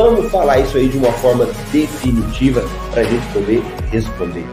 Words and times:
Vamos 0.00 0.30
falar 0.30 0.60
isso 0.60 0.78
aí 0.78 0.88
de 0.88 0.96
uma 0.96 1.10
forma 1.10 1.44
definitiva 1.72 2.62
para 2.92 3.00
a 3.00 3.04
gente 3.04 3.32
poder 3.32 3.60
responder. 3.90 4.44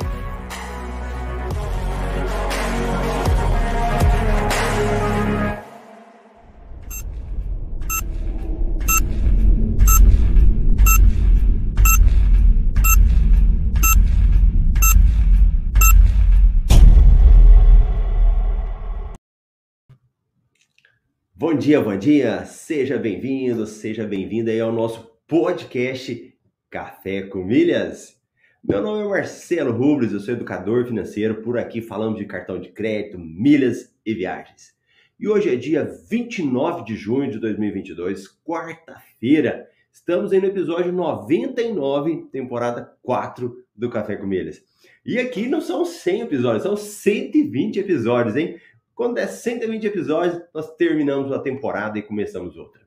Bom 21.36 21.54
dia, 21.54 21.80
bom 21.80 21.96
dia, 21.96 22.46
seja 22.46 22.98
bem-vindo, 22.98 23.68
seja 23.68 24.08
bem-vinda 24.08 24.50
aí 24.50 24.60
ao 24.60 24.72
nosso 24.72 25.15
podcast 25.28 26.38
Café 26.70 27.24
com 27.24 27.44
Milhas. 27.44 28.16
Meu 28.64 28.80
nome 28.80 29.04
é 29.04 29.10
Marcelo 29.10 29.72
Rubles, 29.72 30.14
eu 30.14 30.20
sou 30.20 30.36
educador 30.36 30.86
financeiro, 30.86 31.42
por 31.42 31.58
aqui 31.58 31.82
falando 31.82 32.18
de 32.18 32.26
cartão 32.26 32.60
de 32.60 32.70
crédito, 32.70 33.18
milhas 33.18 33.92
e 34.06 34.14
viagens. 34.14 34.76
E 35.20 35.28
hoje 35.28 35.52
é 35.52 35.56
dia 35.56 35.84
29 35.84 36.84
de 36.84 36.96
junho 36.96 37.32
de 37.32 37.40
2022, 37.40 38.40
quarta-feira. 38.46 39.68
Estamos 39.92 40.32
aí 40.32 40.40
no 40.40 40.46
episódio 40.46 40.92
99, 40.92 42.28
temporada 42.32 42.96
4 43.02 43.66
do 43.76 43.90
Café 43.90 44.18
com 44.18 44.28
Milhas. 44.28 44.62
E 45.04 45.18
aqui 45.18 45.48
não 45.48 45.60
são 45.60 45.86
100 45.86 46.22
episódios, 46.22 46.62
são 46.62 46.78
120 46.78 47.80
episódios, 47.80 48.36
hein? 48.36 48.60
Quando 48.94 49.18
é 49.18 49.26
120 49.26 49.88
episódios, 49.88 50.40
nós 50.54 50.76
terminamos 50.76 51.32
a 51.32 51.40
temporada 51.40 51.98
e 51.98 52.04
começamos 52.04 52.56
outra. 52.56 52.85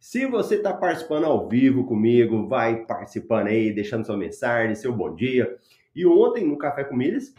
Se 0.00 0.24
você 0.26 0.54
está 0.54 0.72
participando 0.72 1.24
ao 1.24 1.48
vivo 1.48 1.84
comigo, 1.84 2.46
vai 2.46 2.86
participando 2.86 3.48
aí, 3.48 3.72
deixando 3.72 4.06
sua 4.06 4.16
mensagem, 4.16 4.76
seu 4.76 4.92
bom 4.92 5.12
dia. 5.12 5.58
E 5.94 6.06
ontem 6.06 6.46
no 6.46 6.56
Café 6.56 6.84
com 6.84 6.94
Milhas, 6.94 7.34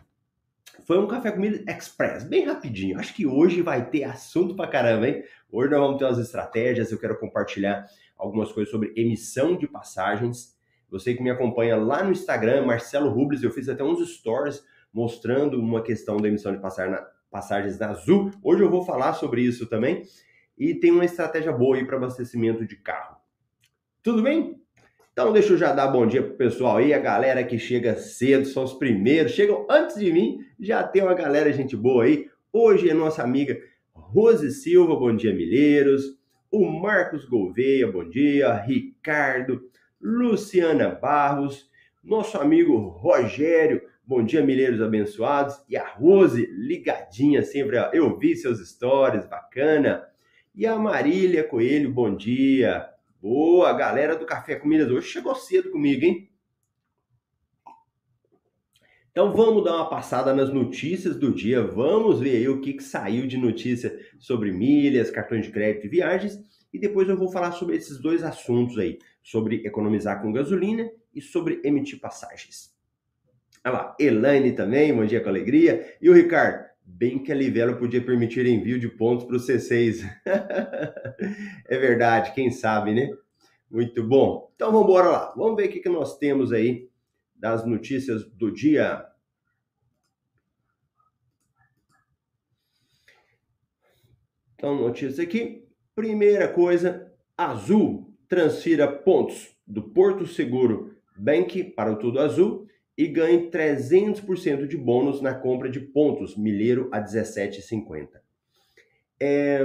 foi 0.86 1.00
um 1.00 1.08
Café 1.08 1.32
com 1.32 1.40
Milhas 1.40 1.64
Express, 1.66 2.26
bem 2.26 2.44
rapidinho. 2.44 3.00
Acho 3.00 3.16
que 3.16 3.26
hoje 3.26 3.62
vai 3.62 3.90
ter 3.90 4.04
assunto 4.04 4.58
pra 4.58 4.68
caramba, 4.68 5.08
hein? 5.08 5.24
Hoje 5.50 5.72
nós 5.72 5.80
vamos 5.80 5.98
ter 6.00 6.04
umas 6.04 6.20
estratégias, 6.20 6.92
eu 6.92 7.00
quero 7.00 7.18
compartilhar 7.18 7.86
algumas 8.18 8.52
coisas 8.52 8.70
sobre 8.70 8.94
emissão 8.98 9.56
de 9.56 9.66
passagens. 9.66 10.54
Você 10.92 11.14
que 11.14 11.24
me 11.24 11.30
acompanha 11.30 11.78
lá 11.78 12.04
no 12.04 12.12
Instagram, 12.12 12.66
Marcelo 12.66 13.10
Rubles, 13.10 13.42
eu 13.42 13.52
fiz 13.52 13.70
até 13.70 13.86
uns 13.86 14.06
stories 14.18 14.62
mostrando 14.94 15.58
uma 15.58 15.82
questão 15.82 16.18
da 16.18 16.28
emissão 16.28 16.52
de 16.52 16.60
passagens 17.32 17.80
na 17.80 17.92
Azul. 17.92 18.32
Hoje 18.44 18.64
eu 18.64 18.70
vou 18.70 18.84
falar 18.84 19.14
sobre 19.14 19.44
isso 19.44 19.66
também 19.66 20.04
e 20.60 20.76
tem 20.76 20.92
uma 20.92 21.06
estratégia 21.06 21.54
boa 21.54 21.78
aí 21.78 21.86
para 21.86 21.96
abastecimento 21.96 22.66
de 22.66 22.76
carro. 22.76 23.16
Tudo 24.04 24.22
bem? 24.22 24.60
Então 25.14 25.32
deixa 25.32 25.54
eu 25.54 25.58
já 25.58 25.74
dar 25.74 25.88
bom 25.88 26.06
dia 26.06 26.22
pro 26.22 26.36
pessoal 26.36 26.78
aí, 26.78 26.94
a 26.94 27.00
galera 27.00 27.44
que 27.44 27.58
chega 27.58 27.96
cedo, 27.96 28.46
são 28.46 28.64
os 28.64 28.74
primeiros, 28.74 29.32
chegam 29.32 29.66
antes 29.70 29.98
de 29.98 30.12
mim, 30.12 30.40
já 30.60 30.84
tem 30.84 31.02
uma 31.02 31.14
galera 31.14 31.52
gente 31.52 31.76
boa 31.76 32.04
aí. 32.04 32.30
Hoje 32.52 32.90
é 32.90 32.94
nossa 32.94 33.24
amiga 33.24 33.60
Rose 33.94 34.52
Silva, 34.52 34.96
bom 34.96 35.16
dia 35.16 35.34
Milheiros, 35.34 36.18
o 36.52 36.66
Marcos 36.66 37.26
Gouveia, 37.26 37.92
bom 37.92 38.08
dia, 38.08 38.54
Ricardo, 38.54 39.62
Luciana 40.02 40.90
Barros, 40.90 41.70
nosso 42.04 42.38
amigo 42.38 42.78
Rogério, 42.78 43.82
bom 44.06 44.24
dia 44.24 44.42
Milheiros 44.42 44.82
abençoados, 44.82 45.62
e 45.70 45.76
a 45.76 45.86
Rose 45.86 46.46
ligadinha 46.52 47.44
sempre, 47.44 47.78
eu 47.94 48.18
vi 48.18 48.36
seus 48.36 48.66
stories, 48.68 49.26
bacana. 49.26 50.10
E 50.56 50.66
a 50.66 50.76
Marília 50.78 51.44
Coelho, 51.44 51.92
bom 51.92 52.16
dia. 52.16 52.90
Boa, 53.22 53.72
galera 53.74 54.16
do 54.16 54.26
Café 54.26 54.56
Comidas 54.56 54.90
hoje 54.90 55.08
chegou 55.08 55.36
cedo 55.36 55.70
comigo, 55.70 56.04
hein? 56.04 56.30
Então 59.12 59.32
vamos 59.34 59.64
dar 59.64 59.76
uma 59.76 59.90
passada 59.90 60.34
nas 60.34 60.52
notícias 60.52 61.16
do 61.16 61.34
dia, 61.34 61.62
vamos 61.62 62.20
ver 62.20 62.38
aí 62.38 62.50
o 62.50 62.62
que, 62.62 62.74
que 62.74 62.84
saiu 62.84 63.28
de 63.28 63.38
notícia 63.38 63.98
sobre 64.18 64.52
milhas, 64.52 65.12
cartões 65.12 65.46
de 65.46 65.52
crédito 65.52 65.86
e 65.86 65.90
viagens, 65.90 66.40
e 66.74 66.80
depois 66.80 67.08
eu 67.08 67.18
vou 67.18 67.32
falar 67.32 67.52
sobre 67.52 67.76
esses 67.76 68.00
dois 68.00 68.24
assuntos 68.24 68.78
aí, 68.78 68.98
sobre 69.22 69.66
economizar 69.66 70.22
com 70.22 70.32
gasolina 70.32 70.90
e 71.14 71.22
sobre 71.22 71.62
emitir 71.64 72.00
passagens. 72.00 72.74
Olha 73.66 73.74
lá, 73.74 73.96
Elaine 74.00 74.54
também, 74.54 74.94
bom 74.94 75.06
dia 75.06 75.22
com 75.22 75.30
alegria, 75.30 75.98
e 76.02 76.10
o 76.10 76.14
Ricardo, 76.14 76.69
Bem 76.92 77.22
que 77.22 77.32
a 77.32 77.36
Livelo 77.36 77.78
podia 77.78 78.04
permitir 78.04 78.46
envio 78.48 78.80
de 78.80 78.90
pontos 78.90 79.26
para 79.26 79.36
o 79.36 79.40
C6. 79.40 80.04
é 81.70 81.78
verdade, 81.78 82.34
quem 82.34 82.50
sabe, 82.50 82.94
né? 82.94 83.10
Muito 83.70 84.04
bom. 84.04 84.52
Então 84.56 84.72
vamos 84.72 84.88
embora 84.88 85.08
lá. 85.08 85.34
Vamos 85.38 85.56
ver 85.56 85.70
o 85.70 85.72
que, 85.72 85.80
que 85.80 85.90
nós 85.90 86.18
temos 86.18 86.52
aí 86.52 86.90
das 87.36 87.66
notícias 87.66 88.26
do 88.32 88.52
dia. 88.52 89.06
Então, 94.56 94.76
notícias 94.76 95.20
aqui. 95.20 95.64
Primeira 95.96 96.52
coisa, 96.52 97.14
Azul 97.38 98.14
transfira 98.28 98.92
pontos 98.92 99.56
do 99.66 99.92
Porto 99.92 100.26
Seguro 100.26 100.98
Bank 101.16 101.64
para 101.76 101.92
o 101.92 101.98
Tudo 101.98 102.20
Azul 102.20 102.68
e 103.00 103.08
ganhe 103.08 103.50
300% 103.50 104.68
de 104.68 104.76
bônus 104.76 105.22
na 105.22 105.34
compra 105.34 105.70
de 105.70 105.80
pontos, 105.80 106.36
milheiro 106.36 106.90
a 106.92 107.02
17,50. 107.02 108.10
É, 109.18 109.62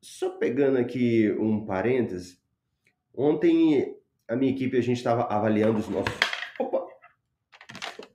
só 0.00 0.30
pegando 0.38 0.78
aqui 0.78 1.32
um 1.32 1.64
parênteses, 1.66 2.40
ontem 3.12 3.96
a 4.28 4.36
minha 4.36 4.52
equipe, 4.52 4.76
a 4.76 4.80
gente 4.80 4.98
estava 4.98 5.24
avaliando 5.24 5.80
os 5.80 5.88
nossos... 5.88 6.14
Opa! 6.60 6.86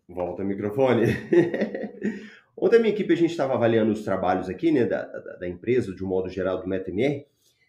Volta 0.07 0.41
o 0.41 0.45
microfone. 0.45 1.03
ontem 2.55 2.77
a 2.77 2.79
minha 2.79 2.93
equipe, 2.93 3.11
a 3.11 3.17
gente 3.17 3.31
estava 3.31 3.55
avaliando 3.55 3.91
os 3.91 4.05
trabalhos 4.05 4.49
aqui, 4.49 4.71
né, 4.71 4.85
da, 4.85 5.03
da, 5.03 5.35
da 5.35 5.49
empresa, 5.49 5.93
de 5.93 6.01
um 6.01 6.07
modo 6.07 6.29
geral, 6.29 6.61
do 6.61 6.67
MetaMR, 6.69 7.25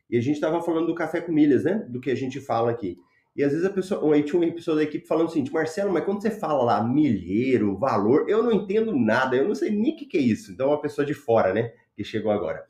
e 0.08 0.16
a 0.16 0.20
gente 0.20 0.36
estava 0.36 0.62
falando 0.62 0.86
do 0.86 0.94
café 0.94 1.20
com 1.20 1.32
milhas, 1.32 1.64
né, 1.64 1.84
do 1.88 2.00
que 2.00 2.12
a 2.12 2.16
gente 2.16 2.40
fala 2.40 2.70
aqui. 2.70 2.96
E 3.36 3.44
às 3.44 3.52
vezes 3.52 3.66
a 3.66 3.70
pessoa, 3.70 4.22
tinha 4.22 4.40
uma 4.40 4.50
pessoa 4.50 4.76
da 4.76 4.82
equipe 4.82 5.06
falando 5.06 5.28
assim, 5.28 5.44
Marcelo, 5.52 5.92
mas 5.92 6.04
quando 6.06 6.22
você 6.22 6.30
fala 6.30 6.64
lá 6.64 6.82
milheiro, 6.82 7.76
valor, 7.76 8.30
eu 8.30 8.42
não 8.42 8.50
entendo 8.50 8.96
nada, 8.96 9.36
eu 9.36 9.46
não 9.46 9.54
sei 9.54 9.70
nem 9.70 9.92
o 9.92 9.96
que, 9.96 10.06
que 10.06 10.16
é 10.16 10.20
isso. 10.20 10.50
Então, 10.50 10.68
uma 10.68 10.80
pessoa 10.80 11.04
de 11.04 11.12
fora, 11.12 11.52
né, 11.52 11.72
que 11.94 12.02
chegou 12.02 12.32
agora. 12.32 12.64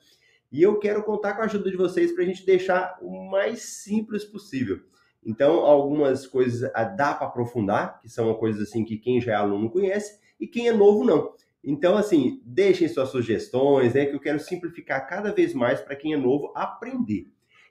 E 0.51 0.61
eu 0.61 0.79
quero 0.81 1.05
contar 1.05 1.35
com 1.35 1.43
a 1.43 1.45
ajuda 1.45 1.71
de 1.71 1.77
vocês 1.77 2.11
para 2.11 2.25
a 2.25 2.27
gente 2.27 2.45
deixar 2.45 2.99
o 3.01 3.31
mais 3.31 3.63
simples 3.63 4.25
possível. 4.25 4.81
Então, 5.25 5.61
algumas 5.61 6.27
coisas 6.27 6.69
ah, 6.75 6.83
dá 6.83 7.15
para 7.15 7.29
aprofundar, 7.29 8.01
que 8.01 8.09
são 8.09 8.33
coisas 8.35 8.69
assim 8.69 8.85
que 8.85 8.97
quem 8.97 9.21
já 9.21 9.33
é 9.33 9.35
aluno 9.37 9.71
conhece 9.71 10.19
e 10.41 10.49
quem 10.49 10.67
é 10.67 10.73
novo 10.73 11.05
não. 11.05 11.33
Então, 11.63 11.97
assim, 11.97 12.41
deixem 12.45 12.89
suas 12.89 13.11
sugestões, 13.11 13.95
né, 13.95 14.07
que 14.07 14.17
eu 14.17 14.21
quero 14.21 14.41
simplificar 14.41 15.07
cada 15.09 15.33
vez 15.33 15.55
mais 15.55 15.81
para 15.81 15.95
quem 15.95 16.13
é 16.13 16.17
novo 16.17 16.53
aprender. 16.57 17.29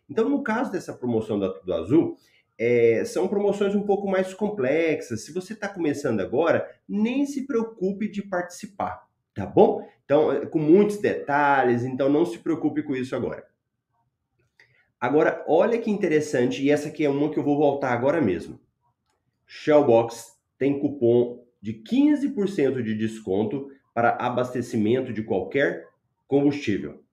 Então, 0.10 0.30
no 0.30 0.44
caso 0.44 0.72
dessa 0.72 0.94
promoção 0.94 1.38
da 1.38 1.50
Tudo 1.50 1.74
Azul, 1.74 2.18
é, 2.58 3.04
são 3.06 3.28
promoções 3.28 3.76
um 3.76 3.84
pouco 3.84 4.08
mais 4.08 4.34
complexas. 4.34 5.26
Se 5.26 5.34
você 5.34 5.54
está 5.54 5.68
começando 5.68 6.22
agora, 6.22 6.70
nem 6.88 7.26
se 7.26 7.46
preocupe 7.46 8.10
de 8.10 8.22
participar, 8.22 9.08
tá 9.34 9.46
bom? 9.46 9.86
Então, 10.06 10.32
é, 10.32 10.46
com 10.46 10.60
muitos 10.60 10.98
detalhes, 10.98 11.84
então 11.84 12.10
não 12.10 12.26
se 12.26 12.40
preocupe 12.40 12.84
com 12.84 12.96
isso 12.96 13.16
agora. 13.16 13.46
Agora, 15.00 15.44
olha 15.48 15.78
que 15.78 15.92
interessante, 15.92 16.64
e 16.64 16.72
essa 16.72 16.88
aqui 16.88 17.04
é 17.04 17.10
uma 17.10 17.30
que 17.30 17.38
eu 17.38 17.44
vou 17.44 17.58
voltar 17.58 17.92
agora 17.92 18.22
mesmo. 18.22 18.60
Shellbox 19.46 20.34
tem 20.58 20.80
cupom 20.80 21.44
de 21.62 21.74
15% 21.74 22.82
de 22.82 22.96
desconto 22.96 23.70
para 23.94 24.18
abastecimento 24.20 25.14
de 25.14 25.24
qualquer 25.24 25.88
combustível. 26.28 27.05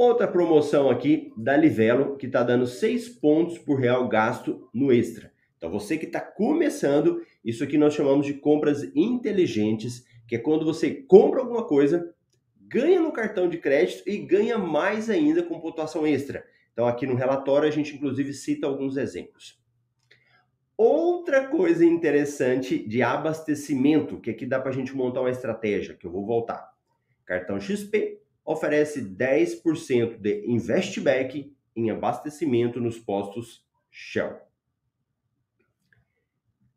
Outra 0.00 0.26
promoção 0.26 0.88
aqui 0.88 1.30
da 1.36 1.54
Livelo, 1.54 2.16
que 2.16 2.24
está 2.24 2.42
dando 2.42 2.66
6 2.66 3.06
pontos 3.20 3.58
por 3.58 3.78
real 3.78 4.08
gasto 4.08 4.66
no 4.72 4.90
extra. 4.90 5.30
Então, 5.58 5.70
você 5.70 5.98
que 5.98 6.06
está 6.06 6.22
começando, 6.22 7.20
isso 7.44 7.62
aqui 7.62 7.76
nós 7.76 7.92
chamamos 7.92 8.24
de 8.24 8.32
compras 8.32 8.82
inteligentes, 8.96 10.02
que 10.26 10.36
é 10.36 10.38
quando 10.38 10.64
você 10.64 10.90
compra 11.02 11.40
alguma 11.40 11.66
coisa, 11.66 12.14
ganha 12.62 12.98
no 12.98 13.12
cartão 13.12 13.46
de 13.46 13.58
crédito 13.58 14.08
e 14.08 14.16
ganha 14.16 14.56
mais 14.56 15.10
ainda 15.10 15.42
com 15.42 15.60
pontuação 15.60 16.06
extra. 16.06 16.46
Então, 16.72 16.88
aqui 16.88 17.06
no 17.06 17.14
relatório, 17.14 17.68
a 17.68 17.70
gente 17.70 17.94
inclusive 17.94 18.32
cita 18.32 18.66
alguns 18.66 18.96
exemplos. 18.96 19.62
Outra 20.78 21.46
coisa 21.46 21.84
interessante 21.84 22.78
de 22.88 23.02
abastecimento, 23.02 24.18
que 24.18 24.30
aqui 24.30 24.46
dá 24.46 24.58
para 24.58 24.70
a 24.70 24.74
gente 24.74 24.96
montar 24.96 25.20
uma 25.20 25.28
estratégia, 25.28 25.94
que 25.94 26.06
eu 26.06 26.10
vou 26.10 26.24
voltar. 26.24 26.72
Cartão 27.26 27.60
XP 27.60 28.18
oferece 28.50 29.00
10% 29.00 30.18
de 30.18 30.44
investback 30.44 31.54
em 31.76 31.88
abastecimento 31.88 32.80
nos 32.80 32.98
postos 32.98 33.64
Shell. 33.92 34.40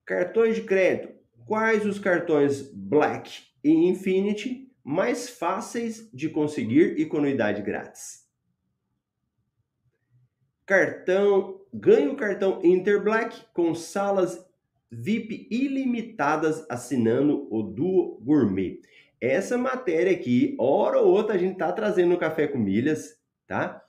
Cartões 0.05 0.57
de 0.57 0.63
crédito. 0.63 1.13
Quais 1.47 1.83
os 1.83 1.97
cartões 1.97 2.61
Black 2.71 3.47
e 3.63 3.71
Infinity 3.71 4.71
mais 4.83 5.29
fáceis 5.29 6.09
de 6.13 6.29
conseguir 6.29 6.99
e 6.99 7.07
com 7.07 7.17
anuidade 7.17 7.63
grátis? 7.63 8.29
Cartão, 10.67 11.59
ganhe 11.73 12.07
o 12.07 12.15
cartão 12.15 12.61
Interblack 12.63 13.45
com 13.51 13.73
salas 13.73 14.47
VIP 14.91 15.47
ilimitadas 15.49 16.65
assinando 16.69 17.47
o 17.51 17.63
Duo 17.63 18.19
Gourmet. 18.21 18.79
Essa 19.23 19.57
matéria 19.57 20.11
aqui, 20.11 20.53
hora 20.59 20.99
ou 20.99 21.09
outra, 21.09 21.35
a 21.35 21.37
gente 21.37 21.57
tá 21.57 21.71
trazendo 21.71 22.09
no 22.09 22.17
Café 22.17 22.45
com 22.45 22.57
Milhas, 22.57 23.17
tá? 23.47 23.81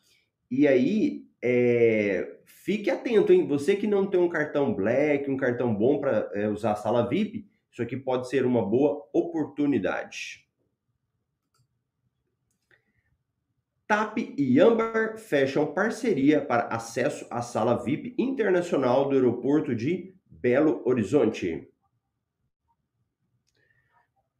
E 0.48 0.68
aí, 0.68 1.24
é, 1.42 2.36
fique 2.44 2.88
atento, 2.88 3.32
hein? 3.32 3.44
Você 3.48 3.74
que 3.74 3.88
não 3.88 4.06
tem 4.06 4.20
um 4.20 4.28
cartão 4.28 4.72
Black, 4.72 5.28
um 5.28 5.36
cartão 5.36 5.74
bom 5.74 5.98
para 5.98 6.30
é, 6.34 6.48
usar 6.48 6.70
a 6.70 6.76
sala 6.76 7.08
VIP, 7.08 7.48
isso 7.68 7.82
aqui 7.82 7.96
pode 7.96 8.28
ser 8.28 8.46
uma 8.46 8.64
boa 8.64 9.08
oportunidade. 9.12 10.46
TAP 13.88 14.18
e 14.38 14.60
Amber 14.60 15.18
fecham 15.18 15.74
parceria 15.74 16.40
para 16.40 16.68
acesso 16.68 17.26
à 17.28 17.42
sala 17.42 17.82
VIP 17.82 18.14
internacional 18.16 19.08
do 19.08 19.16
aeroporto 19.16 19.74
de 19.74 20.14
Belo 20.30 20.80
Horizonte. 20.84 21.73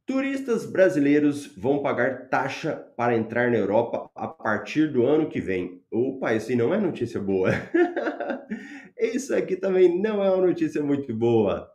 Turistas 0.05 0.67
brasileiros 0.67 1.47
vão 1.57 1.81
pagar 1.81 2.29
taxa 2.29 2.75
para 2.95 3.17
entrar 3.17 3.49
na 3.49 3.57
Europa 3.57 4.07
a 4.13 4.27
partir 4.27 4.93
do 4.93 5.03
ano 5.03 5.27
que 5.27 5.41
vem. 5.41 5.83
Opa, 5.89 6.35
isso 6.35 6.55
não 6.55 6.71
é 6.71 6.79
notícia 6.79 7.19
boa. 7.19 7.49
isso 8.97 9.33
aqui 9.33 9.55
também 9.55 9.99
não 9.99 10.23
é 10.23 10.29
uma 10.29 10.45
notícia 10.45 10.83
muito 10.83 11.11
boa. 11.11 11.71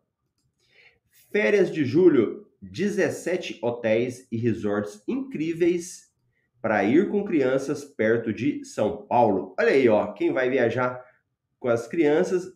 Férias 1.33 1.73
de 1.73 1.85
julho, 1.85 2.47
17 2.63 3.59
hotéis 3.63 4.29
e 4.31 4.37
resorts 4.37 5.03
incríveis 5.09 6.11
para 6.63 6.85
ir 6.85 7.09
com 7.09 7.25
crianças 7.25 7.85
perto 7.85 8.33
de 8.33 8.65
São 8.65 9.09
Paulo. 9.09 9.57
Olha 9.59 9.71
aí, 9.71 9.89
ó, 9.89 10.13
quem 10.13 10.33
vai 10.33 10.49
viajar 10.49 11.05
com 11.59 11.69
as 11.69 11.89
crianças 11.89 12.53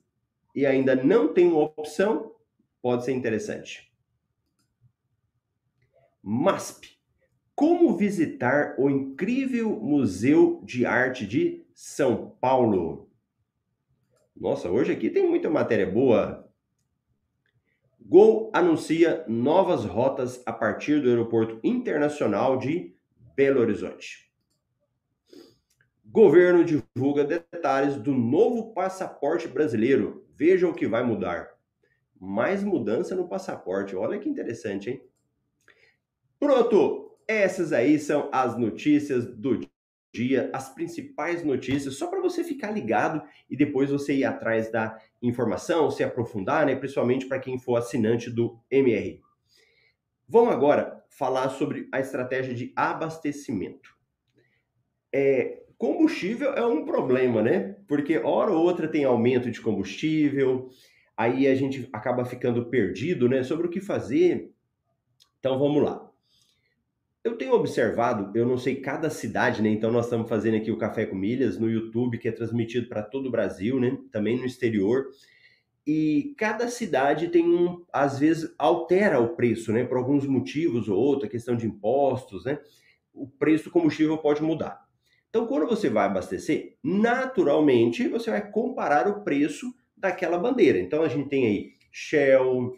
e 0.55 0.65
ainda 0.65 0.94
não 0.94 1.35
tem 1.35 1.49
uma 1.49 1.65
opção, 1.65 2.32
pode 2.81 3.05
ser 3.05 3.12
interessante. 3.12 3.93
MASP. 6.26 6.87
Como 7.55 7.99
visitar 7.99 8.76
o 8.79 8.88
incrível 8.88 9.79
Museu 9.79 10.62
de 10.65 10.87
Arte 10.87 11.26
de 11.26 11.67
São 11.75 12.35
Paulo? 12.41 13.11
Nossa, 14.35 14.71
hoje 14.71 14.91
aqui 14.91 15.11
tem 15.11 15.29
muita 15.29 15.50
matéria 15.50 15.85
boa. 15.87 16.50
Gol 18.00 18.50
anuncia 18.55 19.23
novas 19.29 19.85
rotas 19.85 20.43
a 20.47 20.53
partir 20.53 21.03
do 21.03 21.11
Aeroporto 21.11 21.61
Internacional 21.62 22.56
de 22.56 22.97
Belo 23.37 23.61
Horizonte. 23.61 24.32
Governo 26.06 26.65
divulga 26.65 27.23
detalhes 27.23 27.97
do 27.97 28.15
novo 28.15 28.73
passaporte 28.73 29.47
brasileiro. 29.47 30.26
Veja 30.35 30.67
o 30.67 30.75
que 30.75 30.88
vai 30.88 31.05
mudar. 31.05 31.50
Mais 32.19 32.65
mudança 32.65 33.15
no 33.15 33.29
passaporte. 33.29 33.94
Olha 33.94 34.19
que 34.19 34.29
interessante, 34.29 34.88
hein? 34.88 35.13
Pronto! 36.44 37.17
Essas 37.26 37.73
aí 37.73 37.99
são 37.99 38.29
as 38.31 38.55
notícias 38.55 39.25
do 39.25 39.61
dia, 40.12 40.50
as 40.52 40.69
principais 40.75 41.43
notícias, 41.43 41.96
só 41.96 42.06
para 42.06 42.20
você 42.20 42.44
ficar 42.44 42.70
ligado 42.70 43.23
e 43.49 43.56
depois 43.56 43.91
você 43.91 44.17
ir 44.17 44.25
atrás 44.25 44.70
da 44.70 44.94
informação, 45.23 45.91
se 45.91 46.05
aprofundar, 46.05 46.67
né? 46.67 46.76
Principalmente 46.76 47.25
para 47.25 47.38
quem 47.38 47.58
for 47.58 47.76
assinante 47.76 48.29
do 48.29 48.61
MR. 48.70 49.23
Vamos 50.29 50.52
agora 50.52 51.02
falar 51.08 51.49
sobre 51.49 51.88
a 51.91 51.99
estratégia 51.99 52.52
de 52.52 52.75
abastecimento. 52.76 53.97
É, 55.11 55.62
combustível 55.79 56.52
é 56.52 56.67
um 56.67 56.85
problema, 56.85 57.40
né? 57.40 57.75
Porque 57.88 58.19
hora 58.19 58.52
ou 58.52 58.62
outra 58.62 58.87
tem 58.87 59.05
aumento 59.05 59.50
de 59.50 59.62
combustível, 59.62 60.69
aí 61.17 61.47
a 61.47 61.55
gente 61.55 61.88
acaba 61.90 62.23
ficando 62.26 62.67
perdido, 62.67 63.31
né? 63.31 63.43
Sobre 63.43 63.67
o 63.67 63.70
que 63.70 63.81
fazer. 63.81 64.52
Então 65.40 65.58
vamos 65.58 65.82
lá. 65.82 66.04
Eu 67.25 67.38
tenho 67.38 67.55
observado, 67.55 68.37
eu 68.38 68.47
não 68.47 68.59
sei 68.59 68.76
cada 68.76 69.09
cidade, 69.09 69.62
né? 69.62 69.71
Então 69.71 69.91
nós 69.91 70.05
estamos 70.05 70.29
fazendo 70.29 70.59
aqui 70.59 70.71
o 70.71 70.76
Café 70.76 71.06
com 71.06 71.17
Milhas 71.17 71.59
no 71.59 71.71
YouTube, 71.71 72.19
que 72.19 72.29
é 72.29 72.32
transmitido 72.32 72.87
para 72.88 73.03
todo 73.03 73.26
o 73.26 73.31
Brasil, 73.31 73.81
né? 73.81 73.99
Também 74.12 74.38
no 74.38 74.44
exterior 74.44 75.06
e 75.87 76.35
cada 76.38 76.69
cidade 76.69 77.29
tem 77.29 77.44
um, 77.44 77.85
às 77.93 78.19
vezes 78.19 78.55
altera 78.59 79.21
o 79.21 79.37
preço, 79.37 79.73
né? 79.73 79.85
Por 79.85 79.99
alguns 79.99 80.26
motivos 80.26 80.88
ou 80.88 80.99
outra, 80.99 81.29
questão 81.29 81.56
de 81.56 81.67
impostos, 81.67 82.44
né? 82.44 82.59
O 83.12 83.29
preço 83.29 83.65
do 83.65 83.71
combustível 83.71 84.17
pode 84.19 84.43
mudar. 84.43 84.82
Então, 85.29 85.47
quando 85.47 85.67
você 85.67 85.91
vai 85.91 86.06
abastecer, 86.06 86.79
naturalmente 86.82 88.09
você 88.09 88.31
vai 88.31 88.50
comparar 88.50 89.09
o 89.09 89.23
preço 89.23 89.75
daquela 89.97 90.38
bandeira. 90.38 90.79
Então, 90.79 91.03
a 91.03 91.09
gente 91.09 91.29
tem 91.29 91.47
aí 91.47 91.73
Shell, 91.93 92.76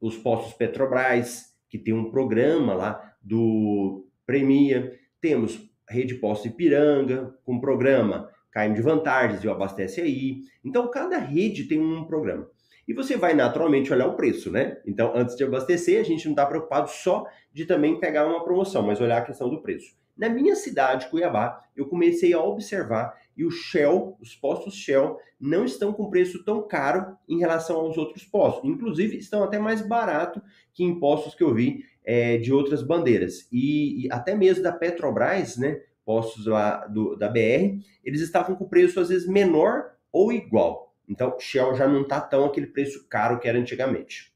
os 0.00 0.16
postos 0.16 0.52
Petrobras, 0.52 1.56
que 1.68 1.78
tem 1.78 1.94
um 1.94 2.10
programa 2.10 2.74
lá 2.74 3.07
do 3.20 4.06
Premia, 4.26 4.98
temos 5.20 5.68
Rede 5.88 6.14
Posto 6.14 6.48
Ipiranga, 6.48 7.34
com 7.44 7.54
um 7.54 7.60
programa 7.60 8.30
KM 8.52 8.74
de 8.74 8.82
vantagens 8.82 9.42
e 9.42 9.48
o 9.48 9.50
abastece 9.50 10.00
aí. 10.00 10.42
Então, 10.64 10.90
cada 10.90 11.18
rede 11.18 11.64
tem 11.64 11.80
um 11.80 12.04
programa. 12.04 12.48
E 12.86 12.94
você 12.94 13.16
vai 13.16 13.34
naturalmente 13.34 13.92
olhar 13.92 14.06
o 14.06 14.16
preço, 14.16 14.50
né? 14.50 14.78
Então, 14.86 15.12
antes 15.14 15.36
de 15.36 15.44
abastecer, 15.44 16.00
a 16.00 16.04
gente 16.04 16.24
não 16.24 16.32
está 16.32 16.46
preocupado 16.46 16.88
só 16.88 17.26
de 17.52 17.66
também 17.66 18.00
pegar 18.00 18.26
uma 18.26 18.42
promoção, 18.42 18.82
mas 18.82 19.00
olhar 19.00 19.18
a 19.18 19.24
questão 19.24 19.50
do 19.50 19.60
preço. 19.60 19.94
Na 20.16 20.28
minha 20.28 20.56
cidade, 20.56 21.08
Cuiabá, 21.08 21.62
eu 21.76 21.86
comecei 21.86 22.32
a 22.32 22.42
observar 22.42 23.14
e 23.36 23.44
o 23.44 23.50
Shell, 23.52 24.16
os 24.20 24.34
postos 24.34 24.74
Shell, 24.74 25.16
não 25.40 25.64
estão 25.64 25.92
com 25.92 26.10
preço 26.10 26.42
tão 26.44 26.66
caro 26.66 27.16
em 27.28 27.38
relação 27.38 27.76
aos 27.76 27.96
outros 27.96 28.24
postos. 28.24 28.68
Inclusive, 28.68 29.16
estão 29.16 29.44
até 29.44 29.60
mais 29.60 29.80
barato 29.80 30.42
que 30.74 30.82
em 30.82 30.98
postos 30.98 31.36
que 31.36 31.44
eu 31.44 31.54
vi 31.54 31.84
é, 32.08 32.38
de 32.38 32.50
outras 32.50 32.82
bandeiras. 32.82 33.46
E, 33.52 34.06
e 34.06 34.08
até 34.10 34.34
mesmo 34.34 34.62
da 34.62 34.72
Petrobras, 34.72 35.58
né? 35.58 35.82
postos 36.06 36.46
lá 36.46 36.86
do, 36.86 37.14
da 37.16 37.28
BR, 37.28 37.84
eles 38.02 38.22
estavam 38.22 38.56
com 38.56 38.66
preço 38.66 38.98
às 38.98 39.10
vezes 39.10 39.28
menor 39.28 39.90
ou 40.10 40.32
igual. 40.32 40.96
Então, 41.06 41.38
Shell 41.38 41.74
já 41.74 41.86
não 41.86 42.00
está 42.00 42.18
tão 42.18 42.46
aquele 42.46 42.68
preço 42.68 43.06
caro 43.10 43.38
que 43.38 43.46
era 43.46 43.58
antigamente. 43.58 44.32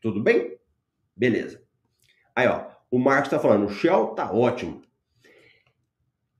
Tudo 0.00 0.20
bem? 0.20 0.58
Beleza. 1.14 1.62
Aí, 2.34 2.48
ó, 2.48 2.66
o 2.90 2.98
Marcos 2.98 3.26
está 3.26 3.38
falando, 3.38 3.70
Shell 3.70 4.08
tá 4.08 4.32
ótimo. 4.32 4.82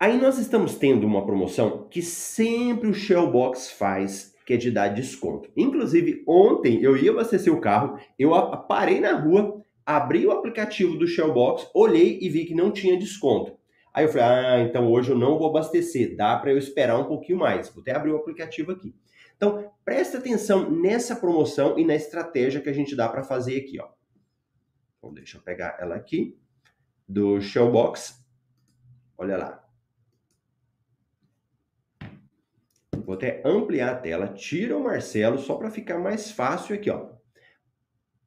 Aí 0.01 0.21
nós 0.21 0.37
estamos 0.37 0.75
tendo 0.75 1.07
uma 1.07 1.25
promoção 1.25 1.87
que 1.89 2.03
sempre 2.03 2.89
o 2.89 2.95
Shell 2.95 3.31
Box 3.31 3.71
faz, 3.71 4.35
que 4.45 4.55
é 4.55 4.57
de 4.57 4.73
dar 4.73 4.89
desconto. 4.89 5.49
Inclusive, 5.57 6.25
ontem 6.27 6.83
eu 6.83 6.97
ia 6.97 7.13
abastecer 7.13 7.55
o 7.55 7.61
carro, 7.61 8.01
eu 8.19 8.33
parei 8.67 8.99
na 8.99 9.13
rua, 9.13 9.62
abri 9.97 10.27
o 10.27 10.31
aplicativo 10.31 10.97
do 10.97 11.07
Shell 11.07 11.33
Box, 11.33 11.69
olhei 11.75 12.19
e 12.21 12.29
vi 12.29 12.45
que 12.45 12.55
não 12.55 12.71
tinha 12.71 12.99
desconto. 12.99 13.57
Aí 13.95 14.05
eu 14.05 14.09
falei, 14.09 14.25
ah, 14.25 14.61
então 14.61 14.91
hoje 14.91 15.11
eu 15.11 15.19
não 15.19 15.39
vou 15.39 15.51
abastecer, 15.51 16.17
dá 16.17 16.37
para 16.39 16.51
eu 16.51 16.59
esperar 16.59 16.99
um 16.99 17.05
pouquinho 17.05 17.39
mais. 17.39 17.69
Vou 17.69 17.83
até 17.83 17.95
abrir 17.95 18.11
o 18.11 18.17
aplicativo 18.17 18.73
aqui. 18.73 18.95
Então, 19.37 19.73
presta 19.85 20.19
atenção 20.19 20.71
nessa 20.71 21.17
promoção 21.17 21.79
e 21.79 21.85
na 21.85 21.95
estratégia 21.95 22.61
que 22.61 22.71
a 22.71 22.73
gente 22.73 22.95
dá 22.95 23.09
para 23.09 23.25
fazer 23.25 23.59
aqui, 23.59 23.81
ó. 23.81 23.89
Então, 24.97 25.13
deixa 25.13 25.37
eu 25.37 25.43
pegar 25.43 25.77
ela 25.81 25.97
aqui, 25.97 26.39
do 27.09 27.41
Shellbox. 27.41 28.25
Olha 29.19 29.37
lá. 29.37 29.69
Vou 33.05 33.17
até 33.17 33.43
ampliar 33.45 33.91
a 33.91 33.97
tela, 33.97 34.29
tira 34.29 34.77
o 34.77 34.83
Marcelo 34.83 35.39
só 35.39 35.57
para 35.57 35.71
ficar 35.71 35.99
mais 35.99 36.31
fácil 36.31 36.75
aqui, 36.77 36.89
ó. 36.89 37.11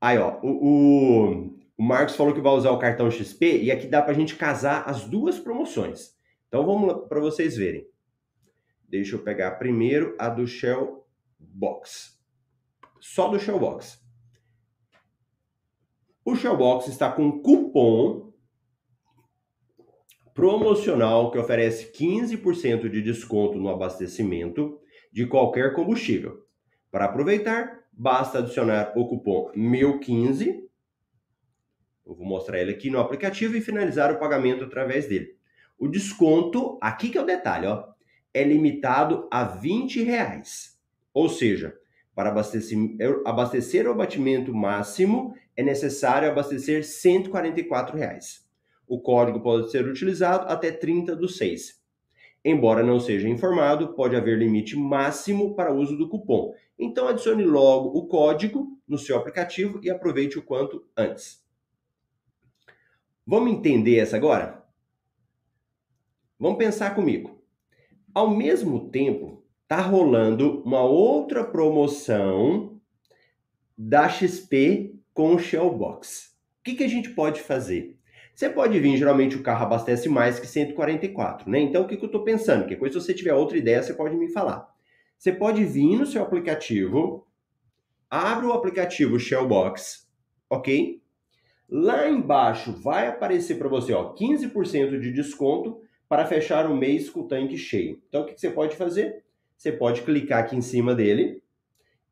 Aí, 0.01 0.17
ó, 0.17 0.37
o, 0.43 0.49
o 0.49 1.54
o 1.77 1.83
Marcos 1.83 2.15
falou 2.15 2.33
que 2.33 2.41
vai 2.41 2.53
usar 2.53 2.71
o 2.71 2.79
cartão 2.79 3.11
XP 3.11 3.63
e 3.63 3.71
aqui 3.71 3.87
dá 3.87 4.01
para 4.01 4.11
a 4.11 4.15
gente 4.15 4.35
casar 4.35 4.87
as 4.89 5.03
duas 5.03 5.37
promoções. 5.37 6.15
Então 6.47 6.65
vamos 6.65 7.07
para 7.07 7.19
vocês 7.19 7.57
verem. 7.57 7.85
Deixa 8.87 9.15
eu 9.15 9.23
pegar 9.23 9.51
primeiro 9.51 10.15
a 10.17 10.29
do 10.29 10.47
Shell 10.47 11.05
Box. 11.37 12.17
Só 12.99 13.27
do 13.27 13.39
Shell 13.39 13.59
Box. 13.59 13.99
O 16.23 16.35
Shell 16.35 16.57
Box 16.57 16.87
está 16.87 17.11
com 17.11 17.41
cupom 17.41 18.33
promocional 20.33 21.31
que 21.31 21.37
oferece 21.37 21.91
15% 21.91 22.89
de 22.89 23.01
desconto 23.01 23.57
no 23.57 23.69
abastecimento 23.69 24.79
de 25.11 25.25
qualquer 25.25 25.73
combustível. 25.73 26.45
Para 26.91 27.05
aproveitar, 27.05 27.85
basta 27.91 28.39
adicionar 28.39 28.93
o 28.97 29.07
cupom 29.07 29.51
MEU15. 29.55 30.64
Eu 32.05 32.13
vou 32.13 32.25
mostrar 32.25 32.59
ele 32.59 32.71
aqui 32.71 32.89
no 32.89 32.99
aplicativo 32.99 33.57
e 33.57 33.61
finalizar 33.61 34.11
o 34.11 34.19
pagamento 34.19 34.63
através 34.63 35.07
dele. 35.07 35.35
O 35.77 35.87
desconto, 35.87 36.77
aqui 36.81 37.09
que 37.09 37.17
é 37.17 37.21
o 37.21 37.25
detalhe, 37.25 37.67
ó, 37.67 37.83
é 38.33 38.43
limitado 38.43 39.27
a 39.31 39.43
20 39.43 40.03
reais. 40.03 40.79
Ou 41.13 41.29
seja, 41.29 41.75
para 42.13 42.29
abastecer, 42.29 42.77
abastecer 43.25 43.87
o 43.87 43.91
abatimento 43.91 44.53
máximo 44.53 45.33
é 45.55 45.63
necessário 45.63 46.29
abastecer 46.29 46.85
144 46.85 47.97
reais. 47.97 48.45
O 48.87 48.99
código 48.99 49.41
pode 49.41 49.71
ser 49.71 49.87
utilizado 49.87 50.47
até 50.47 50.71
30 50.71 51.15
do 51.15 51.27
6. 51.27 51.83
Embora 52.43 52.83
não 52.83 52.99
seja 52.99 53.27
informado, 53.27 53.93
pode 53.95 54.15
haver 54.15 54.37
limite 54.37 54.77
máximo 54.77 55.55
para 55.55 55.73
uso 55.73 55.97
do 55.97 56.07
cupom. 56.07 56.53
Então 56.77 57.07
adicione 57.07 57.43
logo 57.43 57.97
o 57.97 58.05
código 58.05 58.77
no 58.87 58.97
seu 58.97 59.17
aplicativo 59.17 59.79
e 59.81 59.89
aproveite 59.89 60.37
o 60.37 60.43
quanto 60.43 60.85
antes. 60.95 61.44
Vamos 63.27 63.51
entender 63.53 63.97
essa 63.97 64.15
agora? 64.15 64.63
Vamos 66.39 66.59
pensar 66.59 66.93
comigo. 66.93 67.41
Ao 68.13 68.29
mesmo 68.29 68.89
tempo, 68.89 69.43
tá 69.67 69.81
rolando 69.81 70.61
uma 70.63 70.83
outra 70.83 71.43
promoção 71.43 72.79
da 73.75 74.07
XP 74.07 74.95
com 75.11 75.33
o 75.33 75.39
Shellbox. 75.39 76.35
O 76.59 76.63
que, 76.63 76.75
que 76.75 76.83
a 76.83 76.87
gente 76.87 77.09
pode 77.09 77.41
fazer? 77.41 77.97
Você 78.35 78.49
pode 78.49 78.79
vir, 78.79 78.97
geralmente 78.97 79.35
o 79.37 79.41
carro 79.41 79.65
abastece 79.65 80.07
mais 80.07 80.39
que 80.39 80.45
144, 80.45 81.49
né? 81.49 81.59
Então 81.59 81.83
o 81.83 81.87
que, 81.87 81.97
que 81.97 82.03
eu 82.03 82.07
estou 82.07 82.23
pensando? 82.23 82.67
Que 82.67 82.75
coisa, 82.75 82.99
se 82.99 83.05
você 83.05 83.13
tiver 83.13 83.33
outra 83.33 83.57
ideia, 83.57 83.81
você 83.81 83.93
pode 83.93 84.15
me 84.15 84.29
falar. 84.29 84.69
Você 85.17 85.31
pode 85.31 85.63
vir 85.63 85.97
no 85.97 86.05
seu 86.05 86.21
aplicativo, 86.21 87.25
abre 88.09 88.45
o 88.45 88.53
aplicativo 88.53 89.17
Shellbox, 89.17 90.07
ok? 90.49 91.01
Lá 91.77 92.07
embaixo 92.07 92.71
vai 92.71 93.05
aparecer 93.05 93.59
para 93.59 93.67
você, 93.67 93.91
ó, 93.91 94.13
15% 94.13 94.97
de 94.97 95.11
desconto 95.11 95.81
para 96.07 96.25
fechar 96.25 96.71
o 96.71 96.73
mês 96.73 97.09
com 97.09 97.19
o 97.19 97.27
tanque 97.27 97.57
cheio. 97.57 98.01
Então 98.07 98.21
o 98.21 98.25
que, 98.25 98.39
você 98.39 98.49
pode 98.49 98.77
fazer? 98.77 99.25
Você 99.57 99.73
pode 99.73 100.03
clicar 100.03 100.39
aqui 100.39 100.55
em 100.55 100.61
cima 100.61 100.95
dele, 100.95 101.43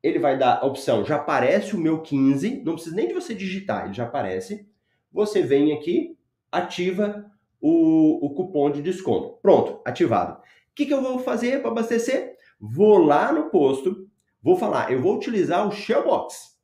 ele 0.03 0.19
vai 0.19 0.37
dar 0.37 0.59
a 0.59 0.65
opção, 0.65 1.05
já 1.05 1.15
aparece 1.15 1.77
o 1.77 1.79
meu 1.79 2.01
15, 2.01 2.61
não 2.65 2.73
precisa 2.73 2.93
nem 2.93 3.07
de 3.07 3.13
você 3.13 3.33
digitar, 3.33 3.85
ele 3.85 3.93
já 3.93 4.03
aparece 4.03 4.67
você 5.13 5.41
vem 5.41 5.71
aqui, 5.71 6.17
ativa 6.51 7.31
o, 7.61 8.25
o 8.25 8.33
cupom 8.33 8.69
de 8.69 8.81
desconto. 8.81 9.39
Pronto, 9.41 9.79
ativado. 9.85 10.41
O 10.41 10.43
que, 10.75 10.87
que 10.87 10.93
eu 10.93 11.01
vou 11.01 11.19
fazer 11.19 11.61
para 11.61 11.71
abastecer? 11.71 12.35
Vou 12.59 12.97
lá 12.97 13.31
no 13.31 13.49
posto, 13.49 14.09
vou 14.41 14.57
falar, 14.57 14.91
eu 14.91 15.01
vou 15.01 15.15
utilizar 15.15 15.65
o 15.65 15.71
Shellbox. 15.71 16.57